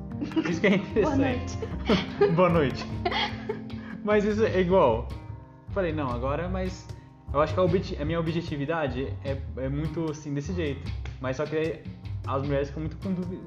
Isso 0.49 0.61
que 0.61 0.67
é 0.67 0.79
Boa 1.01 1.15
interessante. 1.15 1.59
noite. 1.59 2.33
Boa 2.35 2.49
noite. 2.49 2.87
Mas 4.03 4.25
isso 4.25 4.45
é 4.45 4.61
igual. 4.61 5.09
Falei, 5.69 5.93
não, 5.93 6.11
agora, 6.11 6.49
mas 6.49 6.89
eu 7.33 7.41
acho 7.41 7.55
que 7.55 7.61
a, 7.61 8.03
a 8.03 8.05
minha 8.05 8.19
objetividade 8.19 9.15
é, 9.25 9.37
é 9.57 9.69
muito 9.69 10.11
assim, 10.11 10.35
desse 10.35 10.53
jeito. 10.53 10.91
Mas 11.21 11.37
só 11.37 11.45
que 11.45 11.81
as 12.37 12.43
mulheres 12.43 12.69
ficam 12.69 12.85
muito 12.85 12.97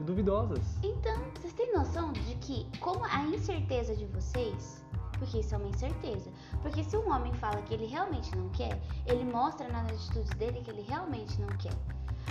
duvidosas. 0.03 0.59
Então, 0.83 1.17
vocês 1.33 1.53
têm 1.53 1.73
noção 1.73 2.11
de 2.11 2.35
que, 2.35 2.67
como 2.79 3.05
a 3.05 3.21
incerteza 3.27 3.95
de 3.95 4.05
vocês, 4.07 4.83
porque 5.17 5.39
isso 5.39 5.55
é 5.55 5.57
uma 5.57 5.69
incerteza, 5.69 6.29
porque 6.61 6.83
se 6.83 6.97
um 6.97 7.09
homem 7.09 7.33
fala 7.35 7.61
que 7.61 7.73
ele 7.73 7.85
realmente 7.85 8.35
não 8.35 8.49
quer, 8.49 8.81
ele 9.05 9.23
mostra 9.23 9.69
nas 9.69 9.89
atitudes 9.89 10.29
dele 10.37 10.61
que 10.61 10.69
ele 10.69 10.81
realmente 10.81 11.39
não 11.39 11.47
quer. 11.57 11.73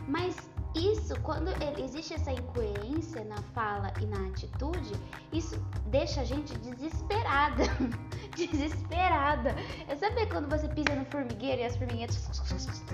Mas 0.07 0.37
isso, 0.75 1.19
quando 1.21 1.49
ele- 1.63 1.83
existe 1.83 2.15
essa 2.15 2.33
incoerência 2.33 3.25
na 3.25 3.37
fala 3.55 3.93
e 4.01 4.07
na 4.07 4.29
atitude, 4.29 4.93
isso 5.33 5.63
deixa 5.87 6.23
a 6.23 6.25
gente 6.25 6.57
desesperada. 6.59 7.65
desesperada. 8.37 9.55
É 9.89 9.95
saber 9.97 10.27
quando 10.29 10.49
você 10.49 10.67
pisa 10.69 10.95
no 10.95 11.05
formigueiro 11.07 11.61
e 11.61 11.65
as 11.65 11.77
formiguinhas 11.77 12.15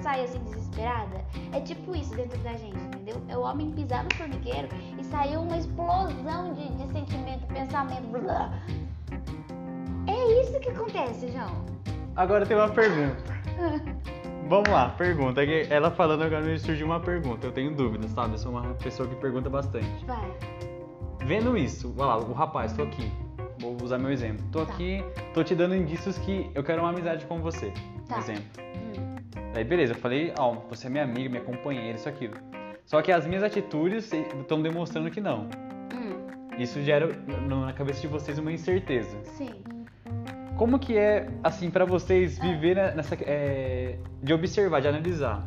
saem 0.03 0.25
assim 0.25 0.39
desesperada? 0.41 1.25
É 1.53 1.61
tipo 1.61 1.95
isso 1.95 2.15
dentro 2.15 2.39
da 2.41 2.55
gente, 2.55 2.77
entendeu? 2.77 3.23
É 3.29 3.37
o 3.37 3.43
homem 3.43 3.71
pisar 3.73 4.03
no 4.05 4.15
formigueiro 4.17 4.69
e 4.99 5.05
sair 5.05 5.37
uma 5.37 5.57
explosão 5.57 6.55
de, 6.55 6.69
de 6.75 6.93
sentimento, 6.93 7.47
pensamento. 7.47 8.09
blá. 8.09 8.53
É 10.09 10.41
isso 10.43 10.59
que 10.61 10.71
acontece, 10.71 11.31
João. 11.31 11.65
Agora 12.17 12.45
tem 12.45 12.57
uma 12.57 12.69
pergunta. 12.71 13.39
Vamos 14.49 14.69
lá, 14.71 14.89
pergunta. 14.91 15.45
É 15.45 15.67
Ela 15.71 15.91
falando 15.91 16.23
agora 16.23 16.43
me 16.45 16.59
surgiu 16.59 16.87
uma 16.87 17.01
pergunta. 17.01 17.47
Eu 17.47 17.53
tenho 17.53 17.75
dúvidas, 17.75 18.11
sabe? 18.13 18.33
Eu 18.35 18.39
sou 18.39 18.53
uma 18.53 18.63
pessoa 18.75 19.09
que 19.09 19.15
pergunta 19.17 19.51
bastante. 19.51 20.05
Vai. 20.07 20.33
Vendo 21.25 21.57
isso, 21.57 21.95
olha 21.99 22.07
lá, 22.07 22.19
o 22.19 22.33
rapaz, 22.33 22.73
tô 22.73 22.83
aqui. 22.83 23.11
Vou 23.61 23.77
usar 23.83 23.99
meu 23.99 24.11
exemplo. 24.11 24.45
Tô 24.51 24.65
Tá. 24.65 24.73
aqui, 24.73 25.05
tô 25.35 25.45
te 25.45 25.55
dando 25.55 25.75
indícios 25.75 26.17
que 26.19 26.51
eu 26.55 26.65
quero 26.65 26.81
uma 26.81 26.91
amizade 26.91 27.27
com 27.27 27.41
você. 27.41 27.73
Tá. 28.09 28.19
Exemplo. 28.19 28.45
Hum. 28.59 29.17
Daí 29.53 29.65
beleza, 29.65 29.93
eu 29.93 29.99
falei, 29.99 30.33
ó, 30.39 30.53
você 30.71 30.87
é 30.87 30.91
minha 30.91 31.05
amiga, 31.05 31.29
minha 31.29 31.43
companheira, 31.43 31.97
isso 31.99 32.09
aquilo. 32.09 32.35
Só 32.87 33.03
que 33.03 33.13
as 33.13 33.27
minhas 33.27 33.43
atitudes 33.43 34.11
estão 34.13 34.63
demonstrando 34.63 35.11
que 35.11 35.21
não. 35.21 35.49
Hum. 35.93 36.27
Isso 36.59 36.81
gera 36.83 37.09
na 37.47 37.73
cabeça 37.75 38.01
de 38.01 38.07
vocês 38.07 38.39
uma 38.39 38.51
incerteza. 38.53 39.19
Sim. 39.25 39.51
Como 40.59 40.79
que 40.79 40.97
é, 40.99 41.29
assim, 41.43 41.71
pra 41.71 41.85
vocês 41.87 42.39
viver 42.39 42.75
ne- 42.77 42.93
nessa. 42.97 43.15
é, 43.23 43.97
de 44.23 44.35
observar, 44.35 44.81
de 44.81 44.89
analisar? 44.89 45.47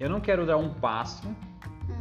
Eu 0.00 0.08
não 0.08 0.20
quero 0.20 0.46
dar 0.46 0.56
um 0.56 0.70
passo 0.72 1.26
Hum. 1.28 1.34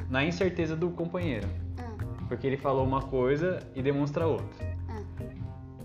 na 0.09 0.23
incerteza 0.23 0.75
do 0.75 0.91
companheiro, 0.91 1.47
Hum. 1.79 2.25
porque 2.29 2.45
ele 2.47 2.55
falou 2.57 2.85
uma 2.85 3.01
coisa 3.01 3.59
e 3.75 3.81
demonstra 3.81 4.27
outra. 4.27 4.65
Hum. 4.89 5.03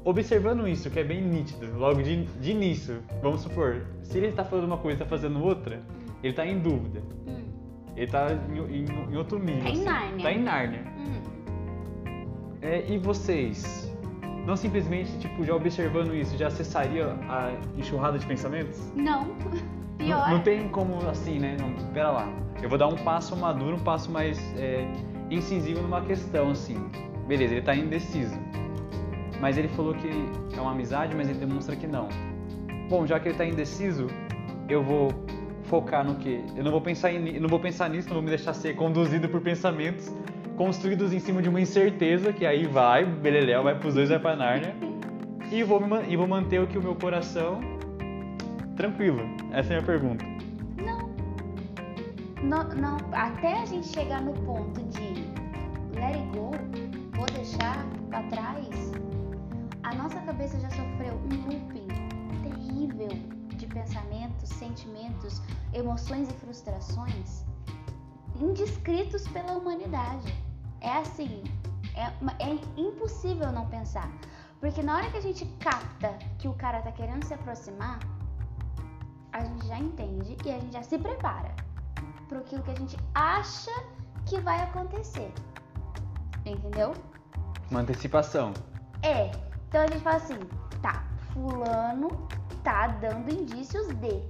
Observando 0.04 0.68
isso, 0.68 0.90
que 0.90 0.98
é 1.00 1.04
bem 1.04 1.22
nítido, 1.22 1.78
logo 1.78 2.02
de, 2.02 2.26
de 2.26 2.50
início, 2.50 3.02
vamos 3.22 3.40
supor, 3.40 3.82
se 4.02 4.18
ele 4.18 4.32
tá 4.32 4.44
falando 4.44 4.66
uma 4.66 4.76
coisa 4.78 4.96
e 4.98 5.02
tá 5.04 5.06
fazendo 5.08 5.42
outra, 5.42 5.80
ele 6.22 6.34
tá 6.34 6.44
em 6.46 6.58
dúvida. 6.58 7.00
Ele 7.96 8.06
tá 8.10 8.26
em, 8.32 8.58
em- 8.82 9.12
em 9.12 9.16
outro 9.16 9.38
nível. 9.38 9.62
Tá 9.62 9.68
em 9.68 9.72
assim. 9.72 9.84
Nárnia. 9.84 10.22
Tá 10.22 10.32
em 10.32 10.42
Nárnia. 10.42 10.82
É, 12.60 12.84
e 12.92 12.98
vocês? 12.98 13.91
Não 14.46 14.56
simplesmente, 14.56 15.16
tipo, 15.18 15.44
já 15.44 15.54
observando 15.54 16.14
isso, 16.14 16.36
já 16.36 16.48
acessaria 16.48 17.06
a 17.28 17.52
enxurrada 17.76 18.18
de 18.18 18.26
pensamentos? 18.26 18.92
Não. 18.94 19.26
Pior. 19.98 20.28
Não, 20.28 20.30
não 20.30 20.40
tem 20.40 20.68
como 20.68 21.08
assim, 21.08 21.38
né? 21.38 21.56
Não, 21.60 21.72
pera 21.92 22.10
lá. 22.10 22.28
Eu 22.60 22.68
vou 22.68 22.76
dar 22.76 22.88
um 22.88 22.96
passo 22.96 23.36
maduro, 23.36 23.76
um 23.76 23.80
passo 23.80 24.10
mais 24.10 24.38
é, 24.56 24.84
incisivo 25.30 25.80
numa 25.82 26.00
questão, 26.00 26.50
assim. 26.50 26.76
Beleza, 27.26 27.54
ele 27.54 27.62
tá 27.62 27.74
indeciso. 27.74 28.34
Mas 29.40 29.56
ele 29.56 29.68
falou 29.68 29.94
que 29.94 30.08
é 30.56 30.60
uma 30.60 30.72
amizade, 30.72 31.14
mas 31.14 31.28
ele 31.28 31.38
demonstra 31.38 31.76
que 31.76 31.86
não. 31.86 32.08
Bom, 32.88 33.06
já 33.06 33.20
que 33.20 33.28
ele 33.28 33.38
tá 33.38 33.44
indeciso, 33.44 34.08
eu 34.68 34.82
vou 34.82 35.08
focar 35.64 36.04
no 36.04 36.16
quê? 36.16 36.40
Eu 36.56 36.64
não 36.64 36.70
vou 36.70 36.80
pensar 36.80 37.12
em, 37.12 37.38
não 37.38 37.48
vou 37.48 37.60
pensar 37.60 37.88
nisso, 37.88 38.08
não 38.08 38.14
vou 38.14 38.22
me 38.22 38.28
deixar 38.28 38.54
ser 38.54 38.74
conduzido 38.74 39.28
por 39.28 39.40
pensamentos 39.40 40.12
construídos 40.62 41.12
em 41.12 41.18
cima 41.18 41.42
de 41.42 41.48
uma 41.48 41.60
incerteza, 41.60 42.32
que 42.32 42.46
aí 42.46 42.68
vai, 42.68 43.04
beleléu, 43.04 43.64
vai 43.64 43.76
pros 43.76 43.94
dois, 43.94 44.10
vai 44.10 44.20
pra 44.20 44.36
Nárnia. 44.36 44.76
E 45.50 45.64
vou, 45.64 45.80
me 45.80 46.08
e 46.08 46.16
vou 46.16 46.28
manter 46.28 46.60
o 46.60 46.68
que 46.68 46.78
o 46.78 46.82
meu 46.82 46.94
coração 46.94 47.58
tranquilo. 48.76 49.22
Essa 49.50 49.74
é 49.74 49.78
a 49.78 49.80
minha 49.80 49.86
pergunta. 49.86 50.24
Não, 52.44 52.62
não, 52.76 52.96
até 53.10 53.54
a 53.54 53.66
gente 53.66 53.88
chegar 53.88 54.22
no 54.22 54.34
ponto 54.44 54.80
de 54.84 55.24
let 55.98 56.14
it 56.14 56.28
go, 56.32 56.52
vou 57.16 57.26
deixar 57.34 57.84
pra 58.08 58.22
trás, 58.24 58.92
a 59.82 59.94
nossa 59.96 60.20
cabeça 60.20 60.60
já 60.60 60.70
sofreu 60.70 61.14
um 61.14 61.50
looping 61.50 61.88
terrível 62.44 63.08
de 63.56 63.66
pensamentos, 63.66 64.48
sentimentos, 64.48 65.42
emoções 65.74 66.28
e 66.30 66.32
frustrações 66.34 67.44
indescritos 68.40 69.26
pela 69.28 69.52
humanidade. 69.52 70.51
É 70.82 70.98
assim, 70.98 71.42
é, 71.94 72.06
é 72.44 72.58
impossível 72.76 73.50
não 73.52 73.66
pensar. 73.68 74.10
Porque 74.60 74.82
na 74.82 74.96
hora 74.96 75.10
que 75.10 75.16
a 75.16 75.20
gente 75.20 75.44
capta 75.60 76.16
que 76.38 76.48
o 76.48 76.54
cara 76.54 76.82
tá 76.82 76.92
querendo 76.92 77.24
se 77.24 77.34
aproximar, 77.34 77.98
a 79.32 79.44
gente 79.44 79.66
já 79.66 79.78
entende 79.78 80.36
e 80.44 80.50
a 80.50 80.58
gente 80.60 80.72
já 80.72 80.82
se 80.82 80.98
prepara 80.98 81.54
para 82.28 82.38
aquilo 82.38 82.62
que 82.62 82.70
a 82.70 82.74
gente 82.74 82.96
acha 83.14 83.72
que 84.26 84.40
vai 84.40 84.60
acontecer. 84.60 85.32
Entendeu? 86.44 86.94
Uma 87.70 87.80
antecipação. 87.80 88.52
É. 89.02 89.30
Então 89.68 89.82
a 89.82 89.86
gente 89.86 90.02
fala 90.02 90.16
assim, 90.16 90.38
tá, 90.82 91.04
fulano 91.32 92.28
tá 92.62 92.88
dando 92.88 93.32
indícios 93.32 93.88
de. 93.88 94.22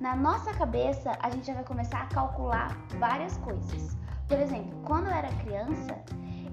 Na 0.00 0.14
nossa 0.14 0.52
cabeça, 0.52 1.12
a 1.20 1.30
gente 1.30 1.46
já 1.46 1.54
vai 1.54 1.64
começar 1.64 2.02
a 2.02 2.06
calcular 2.06 2.76
várias 2.98 3.36
coisas. 3.38 3.96
Por 4.28 4.38
exemplo, 4.40 4.76
quando 4.84 5.06
eu 5.06 5.12
era 5.12 5.28
criança, 5.28 5.96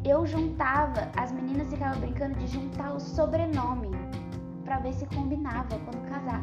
eu 0.05 0.25
juntava, 0.27 1.09
as 1.17 1.31
meninas 1.31 1.69
ficavam 1.69 1.99
brincando 1.99 2.35
de 2.35 2.47
juntar 2.47 2.93
o 2.93 2.99
sobrenome 2.99 3.91
pra 4.63 4.77
ver 4.79 4.93
se 4.93 5.05
combinava 5.07 5.79
quando 5.79 6.09
casar. 6.09 6.41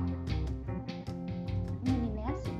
Menina 1.83 2.21
é 2.23 2.33
assim. 2.33 2.57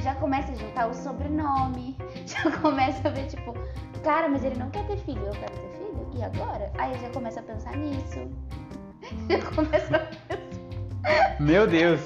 Já 0.00 0.14
começa 0.14 0.52
a 0.52 0.54
juntar 0.54 0.86
o 0.88 0.94
sobrenome, 0.94 1.96
já 2.26 2.50
começa 2.58 3.08
a 3.08 3.10
ver 3.10 3.26
tipo, 3.26 3.52
cara, 4.04 4.28
mas 4.28 4.44
ele 4.44 4.58
não 4.58 4.70
quer 4.70 4.86
ter 4.86 4.98
filho, 4.98 5.24
eu 5.26 5.32
quero 5.32 5.52
ter 5.52 5.78
filho, 5.78 6.10
e 6.14 6.22
agora? 6.22 6.70
Aí 6.78 6.96
já 7.00 7.10
começa 7.10 7.40
a 7.40 7.42
pensar 7.42 7.76
nisso. 7.76 8.30
Já 9.28 9.42
começa 9.50 10.08
a 11.08 11.42
Meu 11.42 11.66
Deus! 11.66 12.00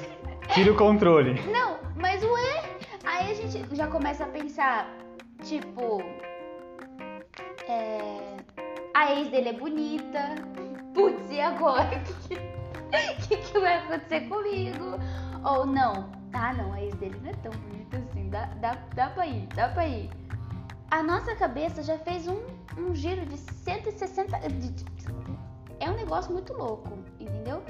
Tira 0.55 0.73
o 0.73 0.77
controle. 0.77 1.35
Não, 1.53 1.77
mas 1.95 2.23
ué, 2.25 2.65
aí 3.05 3.31
a 3.31 3.35
gente 3.35 3.77
já 3.77 3.87
começa 3.87 4.25
a 4.25 4.29
pensar, 4.29 4.89
tipo, 5.47 6.03
é, 7.69 8.37
a 8.95 9.13
ex 9.15 9.29
dele 9.29 9.51
é 9.51 9.53
bonita, 9.53 10.35
putz, 10.95 11.31
e 11.31 11.41
agora? 11.41 12.03
O 12.87 13.29
que, 13.29 13.37
que, 13.39 13.59
vai 13.59 13.79
acontecer 13.79 14.29
comigo? 14.29 14.85
Ou 15.45 15.67
não, 15.67 16.09
ah 16.33 16.53
não, 16.55 16.73
a 16.73 16.81
ex 16.81 16.95
dele 16.95 17.19
não 17.21 17.31
é 17.31 17.35
tão 17.35 17.51
bonita 17.53 17.97
assim, 17.99 18.31
dá, 18.31 18.47
dá, 18.61 18.79
dá 18.95 19.11
pra 19.11 19.27
ir, 19.27 19.47
dá 19.49 19.69
pra 19.69 19.87
ir. 19.89 20.09
A 20.93 21.03
nossa 21.03 21.35
cabeça 21.35 21.83
já 21.83 21.99
fez 21.99 22.29
um, 22.29 22.39
um 22.79 22.95
giro 22.95 23.27
de 23.27 23.37
160, 23.37 24.39
de- 24.49 24.71
de- 24.71 24.85
é 25.81 25.91
um 25.91 25.97
negócio 25.97 26.33
muito 26.33 26.53
louco, 26.53 26.97
entendeu? 27.19 27.61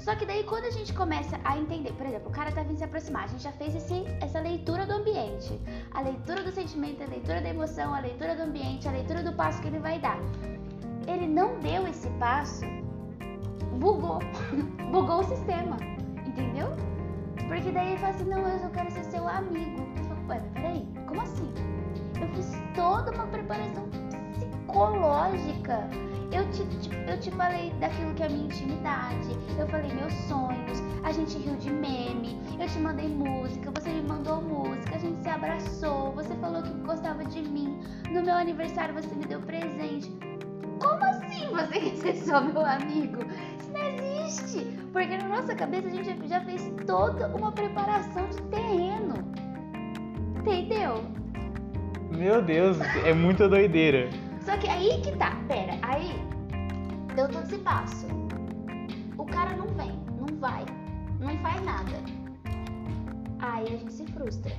Só 0.00 0.14
que 0.16 0.24
daí 0.24 0.44
quando 0.44 0.64
a 0.64 0.70
gente 0.70 0.94
começa 0.94 1.38
a 1.44 1.58
entender, 1.58 1.92
por 1.92 2.06
exemplo, 2.06 2.30
o 2.30 2.32
cara 2.32 2.50
tá 2.50 2.62
vindo 2.62 2.78
se 2.78 2.84
aproximar, 2.84 3.24
a 3.24 3.26
gente 3.26 3.42
já 3.42 3.52
fez 3.52 3.74
esse, 3.74 4.04
essa 4.20 4.40
leitura 4.40 4.86
do 4.86 4.94
ambiente, 4.94 5.60
a 5.92 6.00
leitura 6.00 6.42
do 6.42 6.50
sentimento, 6.50 7.02
a 7.02 7.06
leitura 7.06 7.42
da 7.42 7.50
emoção, 7.50 7.94
a 7.94 8.00
leitura 8.00 8.34
do 8.34 8.42
ambiente, 8.42 8.88
a 8.88 8.92
leitura 8.92 9.22
do 9.22 9.32
passo 9.34 9.60
que 9.60 9.68
ele 9.68 9.78
vai 9.78 9.98
dar. 9.98 10.18
Ele 11.06 11.26
não 11.26 11.58
deu 11.60 11.86
esse 11.86 12.08
passo, 12.18 12.64
bugou, 13.78 14.20
bugou 14.90 15.20
o 15.20 15.24
sistema, 15.24 15.76
entendeu? 16.26 16.68
Porque 17.46 17.70
daí 17.70 17.88
ele 17.88 17.98
fala 17.98 18.14
assim, 18.14 18.24
não, 18.24 18.48
eu 18.48 18.58
só 18.58 18.68
quero 18.70 18.90
ser 18.90 19.04
seu 19.04 19.28
amigo. 19.28 19.86
Eu 19.98 20.04
falo, 20.04 20.28
ué, 20.28 20.40
peraí, 20.54 20.88
como 21.06 21.20
assim? 21.20 21.52
Eu 22.18 22.28
fiz 22.28 22.52
toda 22.74 23.10
uma 23.12 23.26
preparação 23.26 23.86
psicológica. 24.70 25.88
Eu 26.32 26.48
te, 26.50 26.62
eu 27.10 27.18
te 27.18 27.30
falei 27.32 27.72
daquilo 27.80 28.14
que 28.14 28.22
é 28.22 28.28
minha 28.28 28.44
intimidade, 28.44 29.36
eu 29.58 29.66
falei 29.66 29.92
meus 29.92 30.12
sonhos, 30.28 30.80
a 31.02 31.10
gente 31.10 31.36
riu 31.38 31.56
de 31.56 31.70
meme, 31.70 32.40
eu 32.58 32.68
te 32.68 32.78
mandei 32.78 33.08
música, 33.08 33.72
você 33.72 33.90
me 33.90 34.02
mandou 34.02 34.40
música, 34.40 34.94
a 34.94 34.98
gente 34.98 35.20
se 35.20 35.28
abraçou, 35.28 36.12
você 36.12 36.32
falou 36.36 36.62
que 36.62 36.70
gostava 36.86 37.24
de 37.24 37.42
mim, 37.42 37.80
no 38.12 38.22
meu 38.22 38.34
aniversário 38.34 38.94
você 38.94 39.12
me 39.12 39.26
deu 39.26 39.40
presente. 39.40 40.08
Como 40.80 41.04
assim 41.04 41.48
você 41.48 41.80
quer 41.80 41.96
ser 41.96 42.16
só 42.24 42.40
meu 42.40 42.64
amigo? 42.64 43.24
Isso 43.58 43.72
não 43.72 43.80
existe! 43.80 44.78
Porque 44.92 45.16
na 45.16 45.28
nossa 45.28 45.52
cabeça 45.52 45.88
a 45.88 45.90
gente 45.90 46.28
já 46.28 46.40
fez 46.42 46.72
toda 46.86 47.26
uma 47.36 47.50
preparação 47.50 48.28
de 48.28 48.40
terreno. 48.42 49.14
Entendeu? 50.38 51.04
Meu 52.08 52.40
Deus, 52.40 52.78
é 53.04 53.12
muita 53.12 53.48
doideira. 53.48 54.08
Só 54.44 54.56
que 54.56 54.68
aí 54.68 55.00
que 55.02 55.14
tá, 55.16 55.36
pera, 55.46 55.78
aí 55.82 56.12
deu 57.14 57.28
todo 57.28 57.44
esse 57.44 57.58
passo. 57.58 58.06
O 59.18 59.24
cara 59.26 59.54
não 59.56 59.66
vem, 59.68 59.92
não 60.18 60.38
vai, 60.38 60.64
não 61.18 61.36
faz 61.38 61.62
nada. 61.62 61.92
Aí 63.40 63.64
a 63.64 63.76
gente 63.76 63.92
se 63.92 64.06
frustra. 64.06 64.52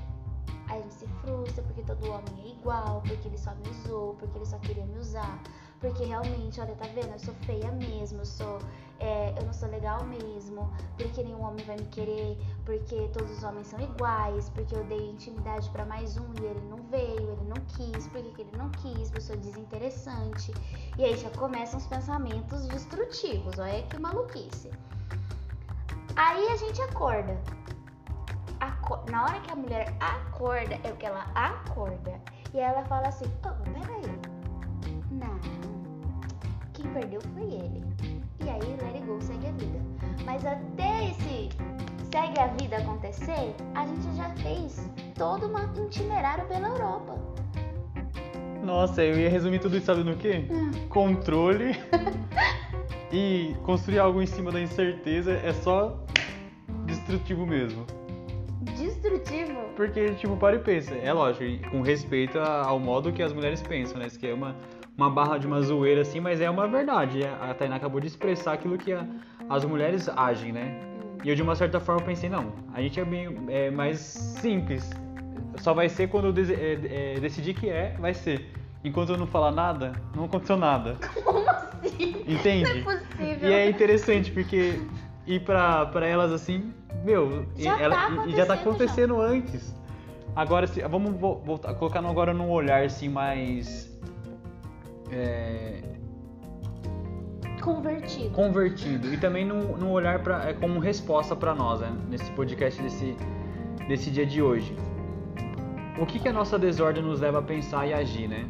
Aí 0.69 0.79
a 0.79 0.81
gente 0.83 0.93
se 0.93 1.07
frustra 1.21 1.63
porque 1.63 1.81
todo 1.81 2.09
homem 2.09 2.45
é 2.45 2.49
igual, 2.51 3.01
porque 3.01 3.27
ele 3.27 3.37
só 3.37 3.53
me 3.55 3.67
usou, 3.69 4.13
porque 4.15 4.37
ele 4.37 4.45
só 4.45 4.57
queria 4.59 4.85
me 4.85 4.97
usar. 4.99 5.41
Porque 5.81 6.05
realmente, 6.05 6.61
olha, 6.61 6.75
tá 6.75 6.85
vendo? 6.93 7.11
Eu 7.11 7.19
sou 7.19 7.33
feia 7.45 7.71
mesmo, 7.71 8.21
eu 8.21 8.25
sou. 8.25 8.59
É, 8.99 9.33
eu 9.35 9.43
não 9.47 9.51
sou 9.51 9.67
legal 9.67 10.03
mesmo, 10.05 10.71
porque 10.95 11.23
nenhum 11.23 11.41
homem 11.43 11.65
vai 11.65 11.75
me 11.75 11.85
querer, 11.87 12.37
porque 12.63 13.09
todos 13.11 13.31
os 13.35 13.43
homens 13.43 13.65
são 13.65 13.79
iguais, 13.81 14.47
porque 14.49 14.75
eu 14.75 14.83
dei 14.83 15.09
intimidade 15.09 15.67
para 15.71 15.83
mais 15.85 16.17
um 16.17 16.25
e 16.39 16.45
ele 16.45 16.61
não 16.69 16.77
veio, 16.83 17.31
ele 17.31 17.45
não 17.47 17.57
quis, 17.75 18.05
porque 18.09 18.29
que 18.29 18.41
ele 18.43 18.55
não 18.55 18.69
quis, 18.69 19.11
eu 19.11 19.19
sou 19.19 19.35
desinteressante. 19.37 20.53
E 20.99 21.03
aí 21.03 21.17
já 21.17 21.31
começam 21.31 21.79
os 21.79 21.87
pensamentos 21.87 22.67
destrutivos, 22.67 23.57
olha 23.57 23.81
que 23.81 23.97
maluquice. 23.99 24.69
Aí 26.15 26.47
a 26.49 26.57
gente 26.57 26.79
acorda. 26.83 27.35
Aco- 28.59 28.99
Na 29.09 29.23
hora 29.23 29.39
que 29.39 29.51
a 29.51 29.55
mulher 29.55 29.95
acorda, 29.99 30.75
é 30.83 30.91
o 30.91 30.95
que 30.95 31.07
ela 31.07 31.25
acorda. 31.33 32.21
E 32.53 32.59
ela 32.59 32.83
fala 32.85 33.07
assim, 33.07 33.25
oh, 33.43 33.63
peraí. 33.63 34.03
Não. 35.09 35.60
Quem 36.81 36.91
perdeu 36.93 37.21
foi 37.33 37.43
ele. 37.43 37.83
E 38.43 38.49
aí, 38.49 38.95
it 38.95 39.05
go, 39.05 39.21
segue 39.21 39.47
a 39.47 39.51
vida. 39.51 39.79
Mas 40.25 40.43
até 40.43 41.09
esse 41.09 41.49
segue 42.11 42.39
a 42.39 42.47
vida 42.47 42.77
acontecer, 42.77 43.55
a 43.75 43.85
gente 43.85 44.15
já 44.15 44.29
fez 44.37 44.89
todo 45.15 45.47
um 45.47 45.85
itinerário 45.85 46.45
pela 46.47 46.69
Europa. 46.69 47.19
Nossa, 48.63 49.03
eu 49.03 49.17
ia 49.19 49.29
resumir 49.29 49.59
tudo 49.59 49.77
isso, 49.77 49.85
sabe 49.85 50.03
no 50.03 50.15
quê? 50.17 50.45
Controle 50.89 51.75
e 53.13 53.55
construir 53.63 53.99
algo 53.99 54.21
em 54.21 54.25
cima 54.25 54.51
da 54.51 54.59
incerteza 54.59 55.33
é 55.33 55.53
só 55.53 56.03
destrutivo 56.85 57.45
mesmo. 57.45 57.85
Destrutivo. 58.75 59.59
Porque, 59.75 60.13
tipo, 60.15 60.35
para 60.35 60.55
e 60.55 60.59
pensa. 60.59 60.95
É 60.95 61.13
lógico, 61.13 61.69
com 61.69 61.81
respeito 61.81 62.39
ao 62.39 62.79
modo 62.79 63.11
que 63.11 63.21
as 63.21 63.33
mulheres 63.33 63.61
pensam, 63.61 63.99
né? 63.99 64.07
Isso 64.07 64.19
que 64.19 64.27
é 64.27 64.33
uma, 64.33 64.55
uma 64.97 65.09
barra 65.09 65.37
de 65.37 65.47
uma 65.47 65.61
zoeira 65.61 66.01
assim, 66.01 66.19
mas 66.19 66.41
é 66.41 66.49
uma 66.49 66.67
verdade. 66.67 67.21
A 67.23 67.53
Tainá 67.53 67.75
acabou 67.77 67.99
de 67.99 68.07
expressar 68.07 68.53
aquilo 68.53 68.77
que 68.77 68.91
a- 68.93 69.05
as 69.49 69.65
mulheres 69.65 70.09
agem, 70.09 70.51
né? 70.51 70.79
E 71.23 71.29
eu, 71.29 71.35
de 71.35 71.41
uma 71.41 71.55
certa 71.55 71.79
forma, 71.79 72.01
pensei, 72.01 72.29
não, 72.29 72.51
a 72.73 72.81
gente 72.81 72.99
é, 72.99 73.05
bem, 73.05 73.35
é 73.49 73.69
mais 73.69 73.99
simples. 73.99 74.89
Só 75.57 75.73
vai 75.73 75.87
ser 75.89 76.07
quando 76.07 76.25
eu 76.25 76.33
dese- 76.33 76.53
é, 76.55 77.13
é, 77.15 77.19
decidir 77.19 77.53
que 77.53 77.69
é, 77.69 77.95
vai 77.99 78.13
ser. 78.13 78.51
Enquanto 78.83 79.09
eu 79.11 79.17
não 79.17 79.27
falar 79.27 79.51
nada, 79.51 79.91
não 80.15 80.25
aconteceu 80.25 80.57
nada. 80.57 80.95
Como 81.23 81.47
assim? 81.47 82.23
Entende? 82.27 82.81
Não 82.83 82.91
é 82.91 82.97
possível. 82.97 83.49
E 83.49 83.53
é 83.53 83.69
interessante 83.69 84.31
porque 84.31 84.79
ir 85.27 85.41
pra, 85.41 85.85
pra 85.85 86.07
elas 86.07 86.31
assim, 86.31 86.73
meu, 87.03 87.45
e 87.55 87.63
Já 87.63 87.79
ela- 87.79 87.95
tá 87.95 88.07
já 88.29 88.45
tá 88.45 88.53
acontecendo 88.55 88.61
acontecendo 89.15 89.21
antes. 89.21 89.75
Agora, 90.35 90.65
se, 90.65 90.81
vamos 90.81 91.13
vo- 91.19 91.41
voltar, 91.45 91.73
colocar 91.75 91.99
agora 92.03 92.33
num 92.33 92.49
olhar 92.49 92.83
assim 92.85 93.09
mais 93.09 93.91
é, 95.11 95.81
Convertido. 97.61 98.31
convertido 98.31 99.13
e 99.13 99.17
também 99.17 99.45
num, 99.45 99.77
num 99.77 99.91
olhar 99.91 100.19
pra, 100.23 100.49
é, 100.49 100.53
como 100.53 100.79
resposta 100.79 101.35
pra 101.35 101.53
nós, 101.53 101.79
né, 101.79 101.95
nesse 102.09 102.29
podcast 102.31 102.81
desse, 102.81 103.15
desse 103.87 104.09
dia 104.09 104.25
de 104.25 104.41
hoje. 104.41 104.75
O 105.99 106.05
que, 106.05 106.17
que 106.17 106.27
a 106.27 106.33
nossa 106.33 106.57
desordem 106.57 107.03
nos 107.03 107.19
leva 107.19 107.39
a 107.39 107.41
pensar 107.41 107.85
e 107.85 107.93
agir, 107.93 108.27
né? 108.27 108.45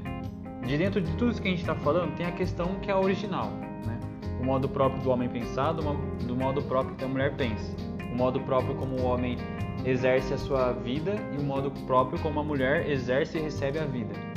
De 0.65 0.77
dentro 0.77 1.01
de 1.01 1.11
tudo 1.17 1.31
isso 1.31 1.41
que 1.41 1.47
a 1.49 1.51
gente 1.51 1.61
está 1.61 1.75
falando, 1.75 2.15
tem 2.15 2.25
a 2.25 2.31
questão 2.31 2.75
que 2.81 2.89
é 2.89 2.93
a 2.93 2.99
original, 2.99 3.49
né? 3.85 3.99
O 4.39 4.45
modo 4.45 4.69
próprio 4.69 5.01
do 5.01 5.09
homem 5.09 5.27
pensar, 5.27 5.73
do, 5.73 5.81
do 6.25 6.35
modo 6.35 6.61
próprio 6.61 6.95
que 6.95 7.03
a 7.03 7.07
mulher 7.07 7.35
pensa. 7.35 7.75
O 8.13 8.15
modo 8.15 8.39
próprio 8.41 8.75
como 8.75 8.97
o 8.97 9.03
homem 9.03 9.37
exerce 9.83 10.33
a 10.33 10.37
sua 10.37 10.71
vida 10.71 11.15
e 11.33 11.41
o 11.41 11.43
modo 11.43 11.71
próprio 11.85 12.17
como 12.19 12.39
a 12.39 12.43
mulher 12.43 12.89
exerce 12.89 13.37
e 13.37 13.41
recebe 13.41 13.79
a 13.79 13.85
vida. 13.85 14.30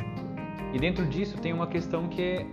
E 0.75 0.79
dentro 0.79 1.07
disso 1.07 1.39
tem 1.39 1.53
uma 1.53 1.69
questão 1.69 2.09
que 2.09 2.45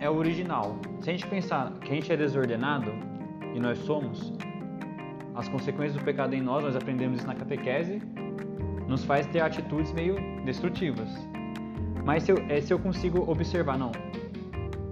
é, 0.00 0.10
original. 0.10 0.76
Se 1.00 1.08
a 1.08 1.12
gente 1.12 1.24
pensar 1.28 1.72
que 1.74 1.92
a 1.92 1.94
gente 1.94 2.12
é 2.12 2.16
desordenado, 2.16 2.92
e 3.54 3.60
nós 3.60 3.78
somos, 3.78 4.32
as 5.36 5.48
consequências 5.48 5.94
do 5.94 6.04
pecado 6.04 6.34
em 6.34 6.42
nós, 6.42 6.64
nós 6.64 6.74
aprendemos 6.74 7.18
isso 7.18 7.26
na 7.28 7.36
catequese, 7.36 8.02
nos 8.88 9.04
faz 9.04 9.24
ter 9.28 9.38
atitudes 9.38 9.92
meio 9.92 10.16
destrutivas. 10.44 11.08
Mas 12.04 12.24
se 12.24 12.32
eu, 12.32 12.38
é, 12.48 12.60
se 12.60 12.72
eu 12.72 12.78
consigo 12.80 13.30
observar, 13.30 13.78
não, 13.78 13.92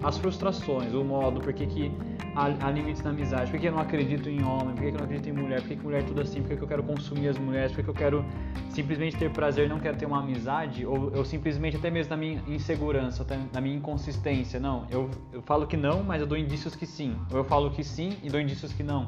as 0.02 0.16
frustrações, 0.16 0.94
o 0.94 1.04
modo, 1.04 1.40
por 1.40 1.52
que, 1.52 1.66
que 1.66 1.92
há, 2.34 2.46
há 2.66 2.70
limites 2.70 3.02
na 3.02 3.10
amizade, 3.10 3.50
por 3.50 3.60
que 3.60 3.66
eu 3.66 3.72
não 3.72 3.80
acredito 3.80 4.28
em 4.28 4.42
homem, 4.42 4.74
por 4.74 4.82
que, 4.82 4.90
que 4.90 4.94
eu 4.94 4.98
não 4.98 5.04
acredito 5.04 5.28
em 5.28 5.32
mulher, 5.32 5.60
por 5.60 5.68
que, 5.68 5.76
que 5.76 5.82
mulher 5.82 6.02
é 6.02 6.06
tudo 6.06 6.20
assim, 6.20 6.40
por 6.40 6.48
que, 6.48 6.56
que 6.56 6.62
eu 6.62 6.68
quero 6.68 6.82
consumir 6.82 7.28
as 7.28 7.38
mulheres, 7.38 7.72
por 7.72 7.78
que, 7.78 7.82
que 7.84 7.90
eu 7.90 7.94
quero 7.94 8.24
simplesmente 8.70 9.16
ter 9.16 9.30
prazer, 9.30 9.68
não 9.68 9.78
quero 9.78 9.96
ter 9.96 10.06
uma 10.06 10.20
amizade, 10.20 10.86
ou 10.86 11.10
eu 11.10 11.24
simplesmente, 11.24 11.76
até 11.76 11.90
mesmo 11.90 12.10
na 12.10 12.16
minha 12.16 12.42
insegurança, 12.48 13.22
até 13.22 13.38
na 13.52 13.60
minha 13.60 13.76
inconsistência, 13.76 14.58
não, 14.58 14.86
eu, 14.90 15.10
eu 15.32 15.42
falo 15.42 15.66
que 15.66 15.76
não, 15.76 16.02
mas 16.02 16.20
eu 16.20 16.26
dou 16.26 16.38
indícios 16.38 16.74
que 16.74 16.86
sim, 16.86 17.16
ou 17.30 17.38
eu 17.38 17.44
falo 17.44 17.70
que 17.70 17.84
sim 17.84 18.16
e 18.22 18.30
dou 18.30 18.40
indícios 18.40 18.72
que 18.72 18.82
não, 18.82 19.06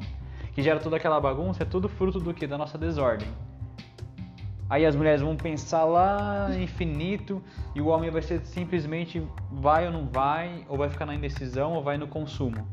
que 0.53 0.61
gera 0.61 0.79
toda 0.79 0.97
aquela 0.97 1.19
bagunça, 1.19 1.63
é 1.63 1.65
tudo 1.65 1.89
fruto 1.89 2.19
do 2.19 2.33
que? 2.33 2.45
Da 2.45 2.57
nossa 2.57 2.77
desordem. 2.77 3.27
Aí 4.69 4.85
as 4.85 4.95
mulheres 4.95 5.21
vão 5.21 5.35
pensar 5.35 5.83
lá 5.83 6.49
infinito 6.55 7.41
e 7.75 7.81
o 7.81 7.87
homem 7.87 8.09
vai 8.09 8.21
ser 8.21 8.41
simplesmente 8.45 9.25
vai 9.51 9.85
ou 9.85 9.91
não 9.91 10.07
vai, 10.07 10.65
ou 10.67 10.77
vai 10.77 10.89
ficar 10.89 11.05
na 11.05 11.13
indecisão 11.13 11.73
ou 11.73 11.83
vai 11.83 11.97
no 11.97 12.07
consumo. 12.07 12.67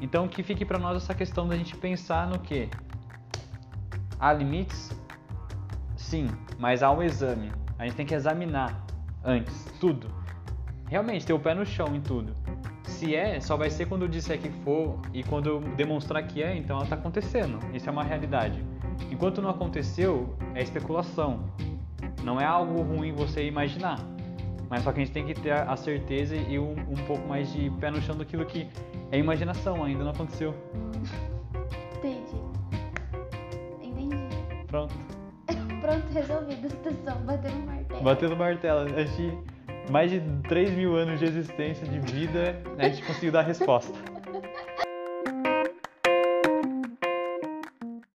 Então 0.00 0.28
que 0.28 0.42
fique 0.42 0.64
para 0.64 0.78
nós 0.78 0.96
essa 1.02 1.14
questão 1.14 1.48
da 1.48 1.56
gente 1.56 1.76
pensar 1.76 2.28
no 2.28 2.38
que 2.38 2.68
há 4.18 4.32
limites, 4.32 4.90
sim, 5.96 6.28
mas 6.58 6.82
há 6.82 6.90
um 6.90 7.02
exame. 7.02 7.50
A 7.78 7.84
gente 7.84 7.96
tem 7.96 8.06
que 8.06 8.14
examinar 8.14 8.84
antes 9.24 9.64
tudo. 9.80 10.08
Realmente 10.88 11.26
ter 11.26 11.32
o 11.32 11.40
pé 11.40 11.54
no 11.54 11.64
chão 11.64 11.94
em 11.94 12.00
tudo. 12.00 12.34
Se 12.84 13.16
é, 13.16 13.40
só 13.40 13.56
vai 13.56 13.70
ser 13.70 13.86
quando 13.86 14.02
eu 14.02 14.08
disser 14.08 14.38
que 14.40 14.50
for 14.50 15.00
e 15.12 15.24
quando 15.24 15.48
eu 15.48 15.60
demonstrar 15.60 16.22
que 16.22 16.42
é, 16.42 16.56
então 16.56 16.76
ela 16.76 16.84
está 16.84 16.96
acontecendo. 16.96 17.58
Isso 17.74 17.88
é 17.88 17.92
uma 17.92 18.04
realidade. 18.04 18.62
Enquanto 19.10 19.40
não 19.40 19.50
aconteceu, 19.50 20.34
é 20.54 20.62
especulação. 20.62 21.44
Não 22.22 22.40
é 22.40 22.44
algo 22.44 22.82
ruim 22.82 23.12
você 23.12 23.46
imaginar. 23.46 23.98
Mas 24.68 24.82
só 24.82 24.92
que 24.92 25.00
a 25.00 25.04
gente 25.04 25.12
tem 25.12 25.26
que 25.26 25.34
ter 25.34 25.52
a 25.52 25.76
certeza 25.76 26.34
e 26.34 26.58
um, 26.58 26.72
um 26.72 26.96
pouco 27.06 27.26
mais 27.28 27.52
de 27.52 27.70
pé 27.78 27.90
no 27.90 28.00
chão 28.00 28.16
daquilo 28.16 28.44
que 28.44 28.66
é 29.12 29.18
imaginação, 29.18 29.84
ainda 29.84 30.02
não 30.02 30.10
aconteceu. 30.10 30.54
Entendi. 31.98 32.36
Entendi. 33.82 34.16
Pronto. 34.66 34.94
Pronto, 35.80 36.12
resolvido 36.12 36.66
a 36.66 36.70
situação. 36.70 37.20
Batendo 37.24 37.66
martelo. 37.66 38.02
Batendo 38.02 38.36
martelo. 38.36 38.80
A 38.96 39.04
gente, 39.04 39.38
mais 39.90 40.10
de 40.10 40.20
3 40.48 40.70
mil 40.72 40.96
anos 40.96 41.20
de 41.20 41.26
existência, 41.26 41.86
de 41.86 42.00
vida, 42.00 42.60
a 42.78 42.88
gente 42.88 43.02
conseguiu 43.04 43.32
dar 43.32 43.40
a 43.40 43.44
resposta. 43.44 44.13